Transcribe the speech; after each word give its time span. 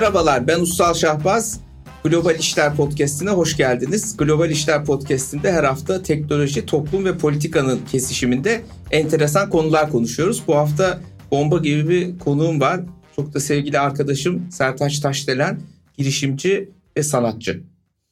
Merhabalar 0.00 0.46
ben 0.46 0.60
Ussal 0.60 0.94
Şahbaz. 0.94 1.60
Global 2.04 2.38
İşler 2.38 2.76
Podcast'ine 2.76 3.30
hoş 3.30 3.56
geldiniz. 3.56 4.16
Global 4.16 4.50
İşler 4.50 4.84
Podcast'inde 4.84 5.52
her 5.52 5.64
hafta 5.64 6.02
teknoloji, 6.02 6.66
toplum 6.66 7.04
ve 7.04 7.18
politikanın 7.18 7.80
kesişiminde 7.92 8.62
enteresan 8.90 9.50
konular 9.50 9.90
konuşuyoruz. 9.90 10.42
Bu 10.46 10.56
hafta 10.56 11.00
bomba 11.30 11.58
gibi 11.58 11.88
bir 11.88 12.18
konuğum 12.18 12.60
var. 12.60 12.80
Çok 13.16 13.34
da 13.34 13.40
sevgili 13.40 13.78
arkadaşım 13.78 14.50
Sertaç 14.50 15.00
Taşdelen, 15.00 15.60
girişimci 15.98 16.70
ve 16.96 17.02
sanatçı. 17.02 17.62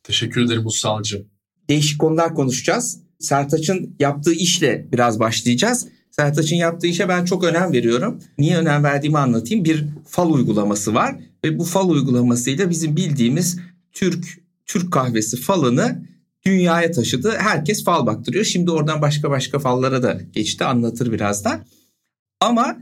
Teşekkür 0.03 0.45
ederim 0.45 0.66
Ussal'cığım. 0.66 1.27
Değişik 1.69 2.01
konular 2.01 2.35
konuşacağız. 2.35 3.01
Sertaç'ın 3.19 3.97
yaptığı 3.98 4.33
işle 4.33 4.87
biraz 4.93 5.21
başlayacağız. 5.21 5.89
Sertaç'ın 6.11 6.57
yaptığı 6.57 6.87
işe 6.87 7.09
ben 7.09 7.25
çok 7.25 7.45
önem 7.45 7.73
veriyorum. 7.73 8.21
Niye 8.39 8.57
önem 8.57 8.85
verdiğimi 8.85 9.19
anlatayım. 9.19 9.65
Bir 9.65 9.85
fal 10.09 10.30
uygulaması 10.30 10.95
var 10.95 11.16
ve 11.45 11.59
bu 11.59 11.65
fal 11.65 11.91
uygulamasıyla 11.91 12.71
bizim 12.71 12.97
bildiğimiz 12.97 13.59
Türk 13.93 14.45
Türk 14.66 14.93
kahvesi 14.93 15.37
falını 15.37 16.07
dünyaya 16.47 16.91
taşıdı. 16.91 17.34
Herkes 17.39 17.84
fal 17.84 18.07
baktırıyor. 18.07 18.45
Şimdi 18.45 18.70
oradan 18.70 19.03
başka 19.03 19.30
başka 19.30 19.59
fallara 19.59 20.03
da 20.03 20.20
geçti 20.33 20.65
anlatır 20.65 21.12
birazdan. 21.12 21.65
Ama 22.41 22.77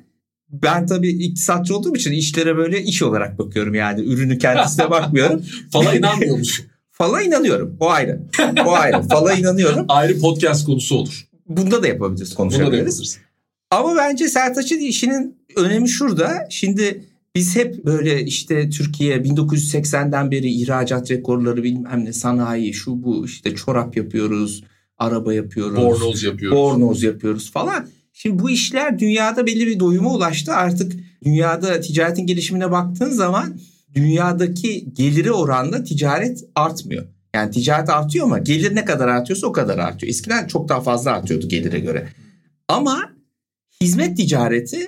ben 0.48 0.87
tabii 0.87 1.09
iktisatçı 1.09 1.77
olduğum 1.77 1.97
için 1.97 2.12
işlere 2.12 2.57
böyle 2.57 2.83
iş 2.83 3.02
olarak 3.02 3.38
bakıyorum 3.38 3.75
yani. 3.75 4.01
Ürünü 4.01 4.38
kendisine 4.38 4.91
bakmıyorum. 4.91 5.45
Fala 5.73 5.95
inanmıyor 5.95 6.38
musun? 6.38 6.66
Fala 6.91 7.23
inanıyorum. 7.23 7.77
O 7.80 7.91
ayrı. 7.91 8.21
O 8.66 8.73
ayrı. 8.73 9.02
Fala 9.02 9.35
inanıyorum. 9.35 9.85
ayrı 9.88 10.21
podcast 10.21 10.66
konusu 10.66 10.95
olur. 10.95 11.29
Bunda 11.46 11.83
da 11.83 11.88
yapabiliriz, 11.88 12.35
konuşabiliriz. 12.35 12.73
Bunda 12.73 12.83
da 12.83 12.87
yapabiliriz. 12.87 13.18
Ama 13.71 13.96
bence 13.96 14.29
Sertaç'ın 14.29 14.79
işinin 14.79 15.37
önemi 15.57 15.88
şurada. 15.88 16.46
Şimdi 16.51 17.05
biz 17.35 17.57
hep 17.57 17.85
böyle 17.85 18.25
işte 18.25 18.71
Türkiye 18.71 19.16
1980'den 19.16 20.30
beri 20.30 20.51
ihracat 20.51 21.11
rekorları 21.11 21.63
bilmem 21.63 22.05
ne 22.05 22.13
sanayi 22.13 22.74
şu 22.74 23.02
bu 23.02 23.27
işte 23.27 23.55
çorap 23.55 23.97
yapıyoruz, 23.97 24.65
araba 24.99 25.35
yapıyoruz. 25.35 25.77
Bornoz 25.77 26.23
yapıyoruz. 26.23 26.59
Bornoz 26.59 27.02
yapıyoruz 27.02 27.52
falan. 27.52 27.89
Şimdi 28.13 28.39
bu 28.39 28.51
işler 28.51 28.99
dünyada 28.99 29.47
belli 29.47 29.66
bir 29.66 29.80
doyuma 29.80 30.15
ulaştı. 30.15 30.52
Artık 30.52 30.93
dünyada 31.24 31.80
ticaretin 31.80 32.27
gelişimine 32.27 32.71
baktığın 32.71 33.11
zaman 33.11 33.61
dünyadaki 33.95 34.95
geliri 34.95 35.33
oranla 35.33 35.85
ticaret 35.85 36.45
artmıyor. 36.55 37.05
Yani 37.35 37.51
ticaret 37.51 37.91
artıyor 37.91 38.24
ama 38.24 38.39
gelir 38.39 38.74
ne 38.74 38.85
kadar 38.85 39.09
artıyorsa 39.09 39.46
o 39.46 39.52
kadar 39.52 39.79
artıyor. 39.79 40.11
Eskiden 40.11 40.46
çok 40.46 40.69
daha 40.69 40.80
fazla 40.80 41.11
artıyordu 41.11 41.49
gelire 41.49 41.79
göre. 41.79 42.09
Ama 42.69 43.13
hizmet 43.80 44.17
ticareti 44.17 44.87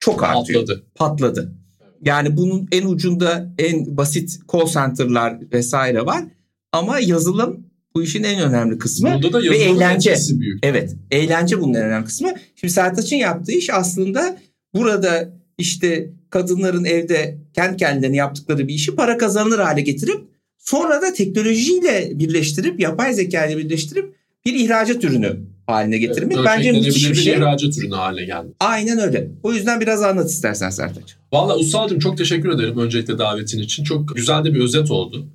çok 0.00 0.22
artıyor. 0.22 0.60
Patladı. 0.60 0.86
Patladı. 0.94 1.61
Yani 2.02 2.36
bunun 2.36 2.68
en 2.72 2.86
ucunda 2.86 3.54
en 3.58 3.96
basit 3.96 4.40
call 4.52 4.66
center'lar 4.66 5.38
vesaire 5.52 6.06
var. 6.06 6.24
Ama 6.72 6.98
yazılım 6.98 7.66
bu 7.94 8.02
işin 8.02 8.22
en 8.22 8.42
önemli 8.42 8.78
kısmı. 8.78 9.14
Bunda 9.14 9.32
da 9.32 9.42
ve 9.42 9.56
eğlence. 9.56 10.16
büyük. 10.30 10.58
Evet. 10.62 10.96
Eğlence 11.10 11.60
bunun 11.60 11.74
en 11.74 11.82
önemli 11.82 12.04
kısmı. 12.04 12.28
Şimdi 12.56 12.72
Sertaç'ın 12.72 13.16
yaptığı 13.16 13.52
iş 13.52 13.70
aslında 13.70 14.38
burada 14.74 15.32
işte 15.58 16.10
kadınların 16.30 16.84
evde 16.84 17.38
kendi 17.54 17.76
kendilerine 17.76 18.16
yaptıkları 18.16 18.68
bir 18.68 18.74
işi 18.74 18.94
para 18.94 19.18
kazanılır 19.18 19.58
hale 19.58 19.80
getirip 19.80 20.20
sonra 20.58 21.02
da 21.02 21.12
teknolojiyle 21.12 22.10
birleştirip 22.14 22.80
yapay 22.80 23.14
zeka 23.14 23.46
ile 23.46 23.58
birleştirip 23.58 24.14
bir 24.44 24.54
ihracat 24.54 25.04
ürünü 25.04 25.51
haline 25.66 25.98
getirmek 25.98 26.36
evet, 26.36 26.46
bence 26.46 26.72
müthiş 26.72 27.10
bir 27.10 27.14
şey. 27.14 27.34
ihracat 27.34 27.78
ürünü 27.78 27.94
haline 27.94 28.24
geldi. 28.24 28.48
Aynen 28.60 28.98
öyle. 28.98 29.30
O 29.42 29.52
yüzden 29.52 29.80
biraz 29.80 30.02
anlat 30.02 30.30
istersen 30.30 30.70
Sertaç. 30.70 31.16
Valla 31.32 31.56
Ustal'cığım 31.56 31.98
çok 31.98 32.18
teşekkür 32.18 32.48
ederim 32.48 32.78
öncelikle 32.78 33.18
davetin 33.18 33.58
için. 33.58 33.84
Çok 33.84 34.16
güzel 34.16 34.44
de 34.44 34.54
bir 34.54 34.60
özet 34.60 34.90
oldu. 34.90 35.26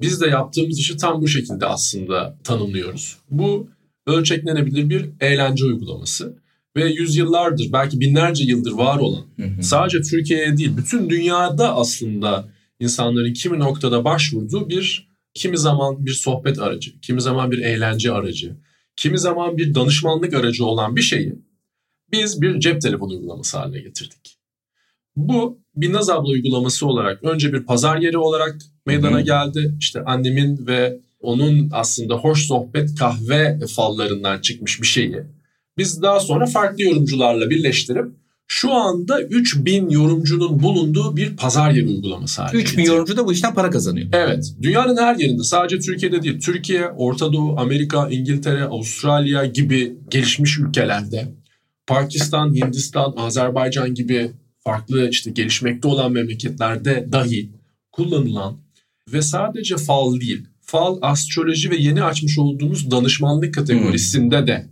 Biz 0.00 0.20
de 0.20 0.26
yaptığımız 0.26 0.78
işi 0.78 0.96
tam 0.96 1.22
bu 1.22 1.28
şekilde 1.28 1.66
aslında 1.66 2.36
tanımlıyoruz. 2.44 3.16
Bu 3.30 3.68
ölçeklenebilir 4.06 4.90
bir 4.90 5.10
eğlence 5.20 5.64
uygulaması 5.64 6.36
ve 6.76 6.88
yüzyıllardır 6.88 7.72
belki 7.72 8.00
binlerce 8.00 8.44
yıldır 8.44 8.72
var 8.72 8.98
olan 8.98 9.24
hı 9.36 9.46
hı. 9.46 9.62
sadece 9.62 10.00
Türkiye'ye 10.00 10.56
değil 10.56 10.76
bütün 10.76 11.10
dünyada 11.10 11.76
aslında 11.76 12.48
insanların 12.80 13.32
kimi 13.32 13.58
noktada 13.58 14.04
başvurduğu 14.04 14.68
bir 14.68 15.08
kimi 15.34 15.58
zaman 15.58 16.06
bir 16.06 16.12
sohbet 16.12 16.58
aracı, 16.58 17.00
kimi 17.00 17.20
zaman 17.20 17.50
bir 17.50 17.58
eğlence 17.58 18.12
aracı, 18.12 18.56
kimi 18.96 19.18
zaman 19.18 19.58
bir 19.58 19.74
danışmanlık 19.74 20.34
aracı 20.34 20.64
olan 20.64 20.96
bir 20.96 21.02
şeyi 21.02 21.34
biz 22.12 22.42
bir 22.42 22.60
cep 22.60 22.80
telefonu 22.80 23.12
uygulaması 23.12 23.58
haline 23.58 23.80
getirdik. 23.80 24.38
Bu 25.16 25.58
bir 25.76 25.92
Naz 25.92 26.10
abla 26.10 26.28
uygulaması 26.28 26.86
olarak 26.86 27.24
önce 27.24 27.52
bir 27.52 27.64
pazar 27.64 27.96
yeri 27.96 28.18
olarak 28.18 28.56
meydana 28.86 29.20
geldi. 29.20 29.74
İşte 29.80 30.04
annemin 30.04 30.66
ve 30.66 31.00
onun 31.20 31.68
aslında 31.72 32.14
hoş 32.14 32.46
sohbet 32.46 32.94
kahve 32.98 33.58
fallarından 33.76 34.40
çıkmış 34.40 34.82
bir 34.82 34.86
şeyi. 34.86 35.22
Biz 35.78 36.02
daha 36.02 36.20
sonra 36.20 36.46
farklı 36.46 36.82
yorumcularla 36.82 37.50
birleştirip 37.50 38.12
şu 38.46 38.72
anda 38.72 39.22
3000 39.22 39.90
yorumcunun 39.90 40.62
bulunduğu 40.62 41.16
bir 41.16 41.36
pazar 41.36 41.70
yeri 41.70 41.86
uygulaması 41.86 42.42
haline 42.42 42.62
3000 42.62 42.84
yorumcu 42.84 43.16
da 43.16 43.26
bu 43.26 43.32
işten 43.32 43.54
para 43.54 43.70
kazanıyor. 43.70 44.08
Evet. 44.12 44.54
Dünyanın 44.62 44.96
her 44.96 45.16
yerinde 45.16 45.42
sadece 45.42 45.78
Türkiye'de 45.78 46.22
değil. 46.22 46.40
Türkiye, 46.40 46.88
Orta 46.88 47.32
Doğu, 47.32 47.60
Amerika, 47.60 48.08
İngiltere, 48.08 48.64
Avustralya 48.64 49.44
gibi 49.44 49.96
gelişmiş 50.10 50.58
ülkelerde 50.58 51.34
Pakistan, 51.86 52.54
Hindistan, 52.54 53.14
Azerbaycan 53.16 53.94
gibi 53.94 54.32
farklı 54.60 55.08
işte 55.08 55.30
gelişmekte 55.30 55.88
olan 55.88 56.12
memleketlerde 56.12 57.08
dahi 57.12 57.50
kullanılan 57.92 58.58
ve 59.12 59.22
sadece 59.22 59.76
fal 59.76 60.20
değil, 60.20 60.46
fal, 60.60 60.98
astroloji 61.02 61.70
ve 61.70 61.76
yeni 61.76 62.02
açmış 62.02 62.38
olduğumuz 62.38 62.90
danışmanlık 62.90 63.54
kategorisinde 63.54 64.40
hmm. 64.40 64.46
de 64.46 64.66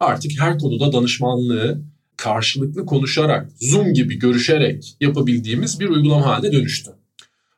artık 0.00 0.32
her 0.40 0.58
konuda 0.58 0.92
danışmanlığı 0.92 1.82
karşılıklı 2.18 2.86
konuşarak, 2.86 3.50
Zoom 3.60 3.94
gibi 3.94 4.18
görüşerek 4.18 4.96
yapabildiğimiz 5.00 5.80
bir 5.80 5.88
uygulama 5.88 6.26
haline 6.26 6.52
dönüştü. 6.52 6.90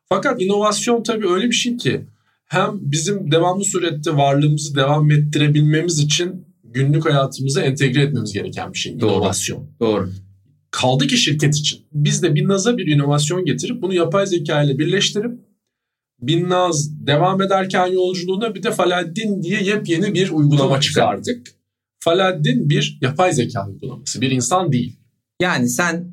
Fakat 0.08 0.42
inovasyon 0.42 1.02
tabii 1.02 1.28
öyle 1.28 1.46
bir 1.46 1.52
şey 1.52 1.76
ki 1.76 2.00
hem 2.46 2.70
bizim 2.80 3.30
devamlı 3.30 3.64
surette 3.64 4.16
varlığımızı 4.16 4.74
devam 4.74 5.10
ettirebilmemiz 5.10 5.98
için 5.98 6.46
günlük 6.64 7.04
hayatımıza 7.04 7.62
entegre 7.62 8.02
etmemiz 8.02 8.32
gereken 8.32 8.72
bir 8.72 8.78
şey. 8.78 9.00
Doğru. 9.00 9.10
İnovasyon. 9.10 9.70
Doğru. 9.80 10.10
Kaldı 10.70 11.06
ki 11.06 11.16
şirket 11.16 11.56
için. 11.56 11.80
Biz 11.92 12.22
de 12.22 12.34
Binnaz'a 12.34 12.78
bir 12.78 12.86
inovasyon 12.86 13.44
getirip 13.44 13.82
bunu 13.82 13.94
yapay 13.94 14.26
zeka 14.26 14.62
ile 14.62 14.78
birleştirip 14.78 15.32
Binnaz 16.22 17.06
devam 17.06 17.42
ederken 17.42 17.86
yolculuğuna 17.86 18.54
bir 18.54 18.62
de 18.62 18.70
Faladdin 18.70 19.42
diye 19.42 19.62
yepyeni 19.62 20.14
bir 20.14 20.30
uygulama 20.30 20.80
çıkardık. 20.80 21.46
Faladdin 22.00 22.70
bir 22.70 22.98
yapay 23.00 23.32
zeka 23.32 23.68
uygulaması. 23.68 24.20
Bir 24.20 24.30
insan 24.30 24.72
değil. 24.72 24.96
Yani 25.40 25.68
sen 25.68 26.12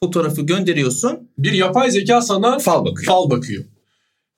fotoğrafı 0.00 0.42
gönderiyorsun. 0.42 1.30
Bir 1.38 1.52
yapay 1.52 1.90
zeka 1.90 2.22
sana 2.22 2.58
fal 2.58 2.84
bakıyor. 2.84 3.06
Fal 3.06 3.30
bakıyor. 3.30 3.64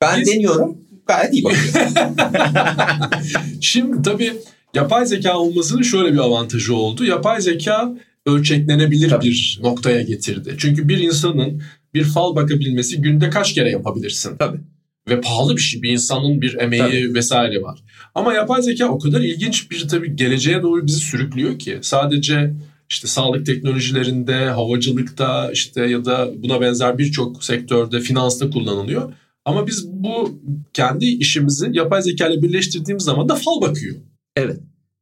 Ben 0.00 0.20
Biz... 0.20 0.28
deniyorum. 0.28 0.78
Gayet 1.06 1.34
iyi 1.34 1.44
bakıyor. 1.44 1.88
Şimdi 3.60 4.03
tabii 4.03 4.32
yapay 4.75 5.06
zeka 5.06 5.38
olmasının 5.38 5.82
şöyle 5.82 6.12
bir 6.12 6.19
avantajı 6.19 6.75
oldu. 6.76 7.04
Yapay 7.04 7.41
zeka 7.41 7.94
ölçeklenebilir 8.26 9.10
tabii. 9.10 9.26
bir 9.26 9.58
noktaya 9.62 10.03
getirdi. 10.03 10.54
Çünkü 10.58 10.88
bir 10.88 10.98
insanın 10.98 11.62
bir 11.94 12.04
fal 12.04 12.37
bakabilmesi 12.37 13.00
günde 13.00 13.31
kaç 13.31 13.54
kere 13.54 13.70
yapabilirsin? 13.70 14.37
Tabii 14.37 14.60
ve 15.08 15.20
pahalı 15.20 15.56
bir 15.56 15.60
şey. 15.60 15.82
Bir 15.82 15.90
insanın 15.90 16.40
bir 16.40 16.58
emeği 16.58 16.82
tabii. 16.82 17.14
vesaire 17.14 17.62
var. 17.62 17.78
Ama 18.14 18.34
yapay 18.34 18.62
zeka 18.62 18.88
o 18.88 18.99
kadar 18.99 19.20
ilginç 19.20 19.70
bir 19.70 19.88
tabii 19.88 20.16
geleceğe 20.16 20.62
doğru 20.62 20.87
bizi 20.87 20.99
sürüklüyor 20.99 21.58
ki 21.58 21.78
sadece 21.82 22.55
işte 22.90 23.08
sağlık 23.08 23.46
teknolojilerinde, 23.46 24.34
havacılıkta 24.34 25.50
işte 25.52 25.87
ya 25.87 26.05
da 26.05 26.31
buna 26.43 26.60
benzer 26.60 26.99
birçok 26.99 27.44
sektörde, 27.44 28.00
finansta 28.00 28.50
kullanılıyor. 28.50 29.12
Ama 29.44 29.66
biz 29.66 29.88
bu 29.88 30.40
kendi 30.72 31.06
işimizi 31.06 31.70
yapay 31.72 32.02
zeka 32.02 32.28
ile 32.28 32.43
birleştirdiğimiz 32.43 33.04
zaman 33.04 33.28
da 33.28 33.34
fal 33.34 33.61
bakıyor. 33.61 33.96
Evet. 34.37 34.61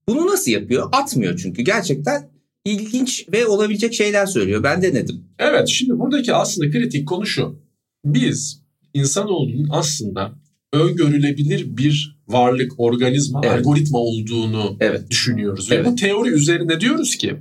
Bunu 0.09 0.27
nasıl 0.27 0.51
yapıyor? 0.51 0.89
Atmıyor 0.93 1.39
çünkü. 1.39 1.63
Gerçekten 1.63 2.29
ilginç 2.65 3.27
ve 3.33 3.47
olabilecek 3.47 3.95
şeyler 3.95 4.27
söylüyor. 4.27 4.63
Ben 4.63 4.83
denedim. 4.83 5.25
Evet 5.39 5.69
şimdi 5.69 5.99
buradaki 5.99 6.35
aslında 6.35 6.71
kritik 6.71 7.09
konu 7.09 7.27
şu. 7.27 7.59
Biz 8.05 8.66
insanoğlunun 8.97 9.69
aslında 9.71 10.33
öngörülebilir 10.73 11.77
bir 11.77 12.19
varlık, 12.29 12.81
organizma, 12.81 13.41
evet. 13.45 13.59
algoritma 13.59 13.99
olduğunu 13.99 14.77
evet. 14.81 15.11
düşünüyoruz. 15.11 15.69
Evet. 15.71 15.87
Ve 15.87 15.91
bu 15.91 15.97
teori 15.97 16.29
üzerine 16.29 16.81
diyoruz 16.81 17.17
ki 17.17 17.37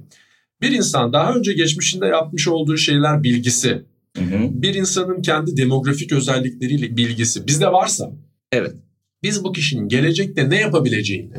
bir 0.61 0.71
insan 0.71 1.13
daha 1.13 1.33
önce 1.33 1.53
geçmişinde 1.53 2.05
yapmış 2.05 2.47
olduğu 2.47 2.77
şeyler 2.77 3.23
bilgisi, 3.23 3.69
hı 4.17 4.23
hı. 4.23 4.61
bir 4.61 4.75
insanın 4.75 5.21
kendi 5.21 5.57
demografik 5.57 6.11
özellikleriyle 6.11 6.97
bilgisi 6.97 7.47
bizde 7.47 7.67
varsa 7.67 8.11
evet. 8.51 8.75
biz 9.23 9.43
bu 9.43 9.51
kişinin 9.51 9.87
gelecekte 9.87 10.49
ne 10.49 10.59
yapabileceğini, 10.59 11.35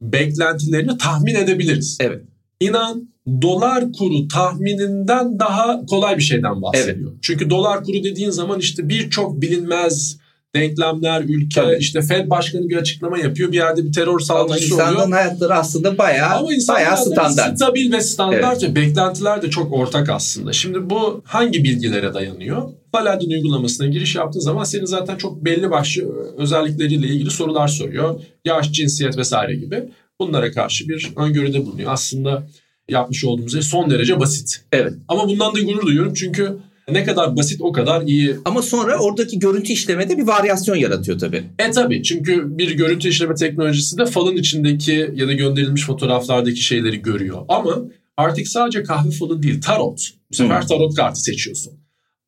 beklentilerini 0.00 0.98
tahmin 0.98 1.34
edebiliriz. 1.34 1.98
Evet. 2.00 2.22
İnan 2.60 3.15
dolar 3.42 3.92
kuru 3.92 4.28
tahmininden 4.28 5.38
daha 5.38 5.86
kolay 5.86 6.16
bir 6.16 6.22
şeyden 6.22 6.62
bahsediyor. 6.62 7.10
Evet. 7.10 7.18
Çünkü 7.22 7.50
dolar 7.50 7.84
kuru 7.84 8.04
dediğin 8.04 8.30
zaman 8.30 8.60
işte 8.60 8.88
birçok 8.88 9.42
bilinmez 9.42 10.18
denklemler, 10.56 11.22
ülke, 11.22 11.60
Tabii. 11.60 11.76
işte 11.78 12.02
Fed 12.02 12.30
başkanı 12.30 12.68
bir 12.68 12.76
açıklama 12.76 13.18
yapıyor. 13.18 13.52
Bir 13.52 13.56
yerde 13.56 13.84
bir 13.84 13.92
terör 13.92 14.18
saldırısı 14.18 14.74
oluyor. 14.74 14.80
Ama 14.80 14.92
insanların 14.92 15.12
hayatları 15.12 15.54
aslında 15.54 15.98
bayağı, 15.98 16.36
Ama 16.36 16.48
bayağı 16.68 16.96
standart. 16.96 17.56
Stabil 17.56 17.92
ve 17.92 18.00
standart 18.00 18.62
evet. 18.62 18.70
ve 18.70 18.76
beklentiler 18.76 19.42
de 19.42 19.50
çok 19.50 19.72
ortak 19.72 20.08
aslında. 20.08 20.52
Şimdi 20.52 20.90
bu 20.90 21.22
hangi 21.24 21.64
bilgilere 21.64 22.14
dayanıyor? 22.14 22.62
Paladin 22.92 23.30
uygulamasına 23.30 23.86
giriş 23.86 24.14
yaptığın 24.14 24.40
zaman 24.40 24.64
senin 24.64 24.84
zaten 24.84 25.16
çok 25.16 25.44
belli 25.44 25.70
başlı 25.70 26.02
özellikleriyle 26.36 27.06
ilgili 27.06 27.30
sorular 27.30 27.68
soruyor. 27.68 28.20
Yaş, 28.44 28.72
cinsiyet 28.72 29.18
vesaire 29.18 29.54
gibi. 29.54 29.84
Bunlara 30.20 30.52
karşı 30.52 30.88
bir 30.88 31.12
öngörüde 31.16 31.66
bulunuyor. 31.66 31.92
Aslında 31.92 32.46
yapmış 32.88 33.24
olduğumuz 33.24 33.52
şey 33.52 33.62
son 33.62 33.90
derece 33.90 34.20
basit. 34.20 34.64
Evet. 34.72 34.92
Ama 35.08 35.28
bundan 35.28 35.54
da 35.54 35.60
gurur 35.60 35.86
duyuyorum 35.86 36.14
çünkü 36.14 36.56
ne 36.88 37.04
kadar 37.04 37.36
basit 37.36 37.60
o 37.60 37.72
kadar 37.72 38.02
iyi. 38.02 38.36
Ama 38.44 38.62
sonra 38.62 38.98
oradaki 38.98 39.38
görüntü 39.38 39.72
işlemede 39.72 40.18
bir 40.18 40.26
varyasyon 40.26 40.76
yaratıyor 40.76 41.18
tabii. 41.18 41.44
E 41.58 41.70
tabii 41.70 42.02
çünkü 42.02 42.58
bir 42.58 42.70
görüntü 42.70 43.08
işleme 43.08 43.34
teknolojisi 43.34 43.98
de 43.98 44.06
falın 44.06 44.36
içindeki 44.36 45.10
ya 45.14 45.28
da 45.28 45.32
gönderilmiş 45.32 45.86
fotoğraflardaki 45.86 46.60
şeyleri 46.60 47.02
görüyor. 47.02 47.44
Ama 47.48 47.76
artık 48.16 48.48
sadece 48.48 48.82
kahve 48.82 49.10
falı 49.10 49.42
değil 49.42 49.60
tarot. 49.60 50.10
Bu 50.30 50.36
sefer 50.36 50.60
hmm. 50.60 50.68
tarot 50.68 50.94
kartı 50.94 51.20
seçiyorsun. 51.20 51.72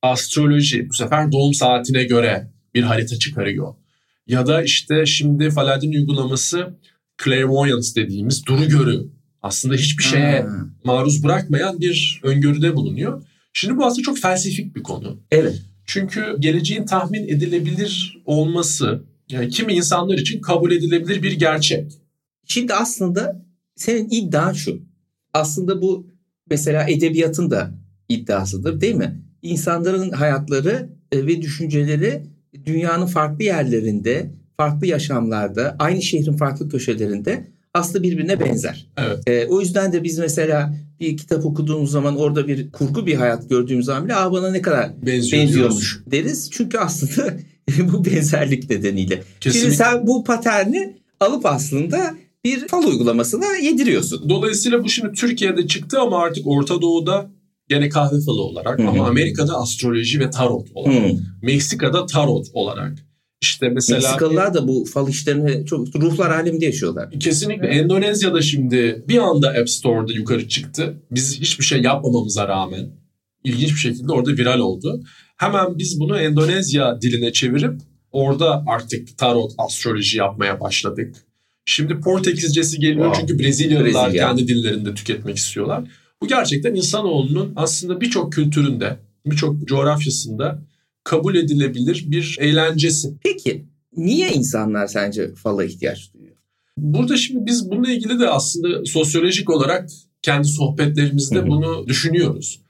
Astroloji 0.02 0.88
bu 0.88 0.92
sefer 0.92 1.32
doğum 1.32 1.54
saatine 1.54 2.04
göre 2.04 2.50
bir 2.74 2.82
harita 2.82 3.18
çıkarıyor. 3.18 3.74
Ya 4.26 4.46
da 4.46 4.62
işte 4.62 5.06
şimdi 5.06 5.50
Faladin 5.50 5.92
uygulaması 5.92 6.78
clairvoyance 7.24 7.88
dediğimiz 7.96 8.46
duru 8.46 8.68
görü. 8.68 9.17
Aslında 9.42 9.74
hiçbir 9.74 10.04
şeye 10.04 10.42
hmm. 10.42 10.70
maruz 10.84 11.24
bırakmayan 11.24 11.80
bir 11.80 12.20
öngörüde 12.22 12.76
bulunuyor. 12.76 13.22
Şimdi 13.52 13.76
bu 13.76 13.86
aslında 13.86 14.02
çok 14.02 14.18
felsefik 14.18 14.76
bir 14.76 14.82
konu. 14.82 15.20
Evet. 15.30 15.62
Çünkü 15.86 16.36
geleceğin 16.38 16.84
tahmin 16.86 17.28
edilebilir 17.28 18.22
olması 18.24 19.02
yani 19.30 19.48
kimi 19.48 19.72
insanlar 19.72 20.18
için 20.18 20.40
kabul 20.40 20.72
edilebilir 20.72 21.22
bir 21.22 21.32
gerçek. 21.32 21.92
Şimdi 22.46 22.74
aslında 22.74 23.44
senin 23.76 24.08
iddian 24.10 24.52
şu. 24.52 24.82
Aslında 25.34 25.82
bu 25.82 26.10
mesela 26.50 26.88
edebiyatın 26.88 27.50
da 27.50 27.74
iddiasıdır 28.08 28.80
değil 28.80 28.94
mi? 28.94 29.22
İnsanların 29.42 30.10
hayatları 30.10 30.88
e, 31.12 31.26
ve 31.26 31.42
düşünceleri 31.42 32.22
dünyanın 32.66 33.06
farklı 33.06 33.44
yerlerinde, 33.44 34.30
farklı 34.56 34.86
yaşamlarda, 34.86 35.76
aynı 35.78 36.02
şehrin 36.02 36.36
farklı 36.36 36.68
köşelerinde 36.68 37.48
aslında 37.78 38.02
birbirine 38.02 38.40
benzer. 38.40 38.86
Evet. 38.98 39.28
E, 39.28 39.46
o 39.46 39.60
yüzden 39.60 39.92
de 39.92 40.04
biz 40.04 40.18
mesela 40.18 40.74
bir 41.00 41.16
kitap 41.16 41.46
okuduğumuz 41.46 41.90
zaman 41.90 42.16
orada 42.16 42.48
bir 42.48 42.72
kurgu 42.72 43.06
bir 43.06 43.14
hayat 43.14 43.50
gördüğümüz 43.50 43.86
zaman 43.86 44.04
bile 44.04 44.14
Aa, 44.14 44.32
bana 44.32 44.50
ne 44.50 44.62
kadar 44.62 45.06
Benziyor 45.06 45.42
benziyormuş 45.42 46.00
deriz. 46.06 46.50
Çünkü 46.50 46.78
aslında 46.78 47.34
bu 47.92 48.04
benzerlik 48.04 48.70
nedeniyle. 48.70 49.22
Kesinlikle. 49.40 49.60
Şimdi 49.60 49.76
sen 49.76 50.06
bu 50.06 50.24
paterni 50.24 50.96
alıp 51.20 51.46
aslında 51.46 52.14
bir 52.44 52.68
fal 52.68 52.82
uygulamasına 52.82 53.56
yediriyorsun. 53.56 54.28
Dolayısıyla 54.28 54.84
bu 54.84 54.88
şimdi 54.88 55.12
Türkiye'de 55.12 55.66
çıktı 55.66 56.00
ama 56.00 56.18
artık 56.18 56.46
Orta 56.46 56.82
Doğu'da 56.82 57.30
gene 57.68 57.88
kahve 57.88 58.20
falı 58.20 58.42
olarak 58.42 58.78
Hı-hı. 58.78 58.88
ama 58.88 59.06
Amerika'da 59.06 59.54
astroloji 59.54 60.20
ve 60.20 60.30
tarot 60.30 60.66
olarak, 60.74 61.02
Hı-hı. 61.02 61.18
Meksika'da 61.42 62.06
tarot 62.06 62.46
olarak 62.52 63.07
işte 63.40 63.68
mesela 63.68 64.00
Meksikalılar 64.00 64.54
da 64.54 64.68
bu 64.68 64.84
fal 64.84 65.08
işlerini 65.08 65.66
çok 65.66 65.96
ruhlar 65.96 66.30
aleminde 66.30 66.64
yaşıyorlar. 66.64 67.10
Kesinlikle. 67.20 67.66
Endonezya'da 67.66 68.42
şimdi 68.42 69.04
bir 69.08 69.18
anda 69.18 69.48
App 69.48 69.70
Store'da 69.70 70.12
yukarı 70.12 70.48
çıktı. 70.48 71.02
Biz 71.10 71.40
hiçbir 71.40 71.64
şey 71.64 71.82
yapmamamıza 71.82 72.48
rağmen 72.48 72.90
ilginç 73.44 73.70
bir 73.70 73.78
şekilde 73.78 74.12
orada 74.12 74.30
viral 74.32 74.58
oldu. 74.58 75.02
Hemen 75.36 75.78
biz 75.78 76.00
bunu 76.00 76.18
Endonezya 76.18 77.02
diline 77.02 77.32
çevirip 77.32 77.80
orada 78.12 78.64
artık 78.66 79.18
tarot, 79.18 79.52
astroloji 79.58 80.18
yapmaya 80.18 80.60
başladık. 80.60 81.14
Şimdi 81.64 82.00
Portekizcesi 82.00 82.78
geliyor 82.78 83.04
wow. 83.06 83.20
çünkü 83.20 83.42
Brezilyalılar 83.42 84.06
Brezilya. 84.06 84.26
kendi 84.26 84.48
dillerinde 84.48 84.94
tüketmek 84.94 85.36
istiyorlar. 85.36 85.84
Bu 86.22 86.28
gerçekten 86.28 86.74
insanoğlunun 86.74 87.52
aslında 87.56 88.00
birçok 88.00 88.32
kültüründe, 88.32 88.96
birçok 89.26 89.68
coğrafyasında 89.68 90.62
kabul 91.08 91.34
edilebilir 91.34 92.04
bir 92.06 92.36
eğlencesi. 92.40 93.14
Peki 93.24 93.64
niye 93.96 94.32
insanlar 94.32 94.86
sence 94.86 95.34
fala 95.34 95.64
ihtiyaç 95.64 96.14
duyuyor? 96.14 96.36
Burada 96.76 97.16
şimdi 97.16 97.46
biz 97.46 97.70
bununla 97.70 97.92
ilgili 97.92 98.20
de 98.20 98.28
aslında 98.28 98.84
sosyolojik 98.84 99.50
olarak 99.50 99.88
kendi 100.22 100.48
sohbetlerimizde 100.48 101.38
Hı-hı. 101.38 101.46
bunu 101.46 101.88
düşünüyoruz. 101.88 102.60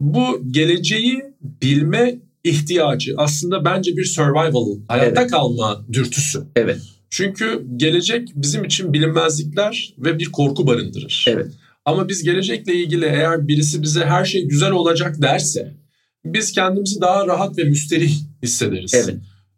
Bu 0.00 0.42
geleceği 0.50 1.22
bilme 1.42 2.18
ihtiyacı 2.44 3.14
aslında 3.16 3.64
bence 3.64 3.96
bir 3.96 4.04
survival, 4.04 4.78
hayatta 4.88 5.20
evet. 5.20 5.30
kalma 5.30 5.84
dürtüsü. 5.92 6.42
Evet. 6.56 6.80
Çünkü 7.10 7.66
gelecek 7.76 8.28
bizim 8.34 8.64
için 8.64 8.92
bilinmezlikler 8.92 9.94
ve 9.98 10.18
bir 10.18 10.26
korku 10.26 10.66
barındırır. 10.66 11.24
Evet. 11.28 11.52
Ama 11.84 12.08
biz 12.08 12.22
gelecekle 12.22 12.74
ilgili 12.74 13.04
eğer 13.04 13.48
birisi 13.48 13.82
bize 13.82 14.04
her 14.04 14.24
şey 14.24 14.48
güzel 14.48 14.70
olacak 14.70 15.22
derse 15.22 15.74
biz 16.32 16.52
kendimizi 16.52 17.00
daha 17.00 17.26
rahat 17.26 17.58
ve 17.58 17.64
müsterih 17.64 18.14
hissederiz. 18.42 18.94
Evet. 18.94 19.16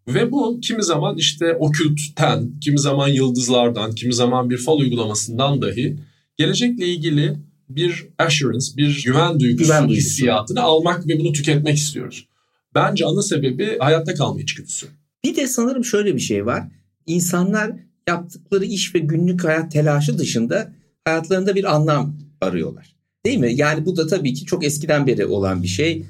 Ve 0.09 0.33
bu 0.33 0.61
kimi 0.61 0.83
zaman 0.83 1.17
işte 1.17 1.55
okültten, 1.55 2.61
kimi 2.61 2.79
zaman 2.79 3.09
yıldızlardan, 3.09 3.95
kimi 3.95 4.15
zaman 4.15 4.51
bir 4.51 4.57
fal 4.57 4.79
uygulamasından 4.79 5.63
dahi 5.63 5.97
gelecekle 6.37 6.87
ilgili 6.87 7.37
bir 7.69 8.07
assurance, 8.19 8.67
bir 8.77 9.03
güven 9.05 9.41
duygusu, 9.41 9.65
güven 9.65 9.89
duygusu. 9.89 10.07
hissiyatını 10.07 10.63
almak 10.63 11.09
ve 11.09 11.21
bunu 11.21 11.33
tüketmek 11.33 11.77
istiyoruz. 11.77 12.29
Bence 12.75 13.05
ana 13.07 13.23
sebebi 13.23 13.79
hayatta 13.79 14.15
kalma 14.15 14.41
içgüdüsü. 14.41 14.87
Bir 15.25 15.37
de 15.37 15.47
sanırım 15.47 15.85
şöyle 15.85 16.15
bir 16.15 16.21
şey 16.21 16.47
var. 16.47 16.69
İnsanlar 17.07 17.73
yaptıkları 18.09 18.65
iş 18.65 18.95
ve 18.95 18.99
günlük 18.99 19.45
hayat 19.45 19.73
telaşı 19.73 20.19
dışında 20.19 20.73
hayatlarında 21.05 21.55
bir 21.55 21.75
anlam 21.75 22.19
arıyorlar. 22.41 22.97
Değil 23.27 23.39
mi? 23.39 23.53
Yani 23.55 23.87
bu 23.87 23.97
da 23.97 24.07
tabii 24.07 24.35
ki 24.35 24.45
çok 24.45 24.65
eskiden 24.65 25.07
beri 25.07 25.27
olan 25.27 25.63
bir 25.63 25.69
şey 25.69 26.05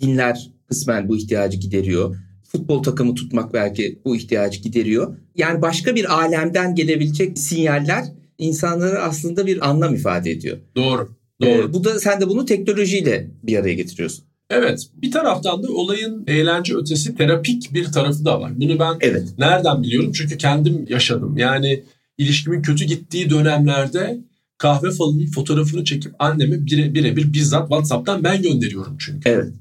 dinler 0.00 0.50
kısmen 0.68 1.08
bu 1.08 1.16
ihtiyacı 1.16 1.56
gideriyor. 1.56 2.16
Futbol 2.42 2.82
takımı 2.82 3.14
tutmak 3.14 3.54
belki 3.54 3.98
bu 4.04 4.16
ihtiyacı 4.16 4.60
gideriyor. 4.60 5.16
Yani 5.36 5.62
başka 5.62 5.94
bir 5.94 6.14
alemden 6.14 6.74
gelebilecek 6.74 7.38
sinyaller 7.38 8.04
insanlara 8.38 8.98
aslında 8.98 9.46
bir 9.46 9.70
anlam 9.70 9.94
ifade 9.94 10.30
ediyor. 10.30 10.58
Doğru. 10.76 11.16
Doğru. 11.42 11.68
Ee, 11.68 11.72
bu 11.72 11.84
da 11.84 12.00
sen 12.00 12.20
de 12.20 12.28
bunu 12.28 12.44
teknolojiyle 12.44 13.30
bir 13.42 13.56
araya 13.56 13.74
getiriyorsun. 13.74 14.24
Evet. 14.50 14.90
Bir 14.94 15.10
taraftan 15.10 15.62
da 15.62 15.72
olayın 15.72 16.24
eğlence 16.26 16.74
ötesi 16.76 17.14
terapik 17.14 17.74
bir 17.74 17.84
tarafı 17.84 18.24
da 18.24 18.40
var. 18.40 18.52
Bunu 18.56 18.78
ben 18.78 18.94
evet. 19.00 19.28
nereden 19.38 19.82
biliyorum? 19.82 20.12
Çünkü 20.12 20.38
kendim 20.38 20.86
yaşadım. 20.88 21.36
Yani 21.36 21.84
ilişkimin 22.18 22.62
kötü 22.62 22.84
gittiği 22.84 23.30
dönemlerde 23.30 24.20
kahve 24.58 24.90
falının 24.90 25.26
fotoğrafını 25.26 25.84
çekip 25.84 26.12
anneme 26.18 26.66
birebir 26.66 27.16
bire, 27.16 27.32
bizzat 27.32 27.68
WhatsApp'tan 27.68 28.24
ben 28.24 28.42
gönderiyorum 28.42 28.96
çünkü. 28.98 29.28
Evet. 29.28 29.52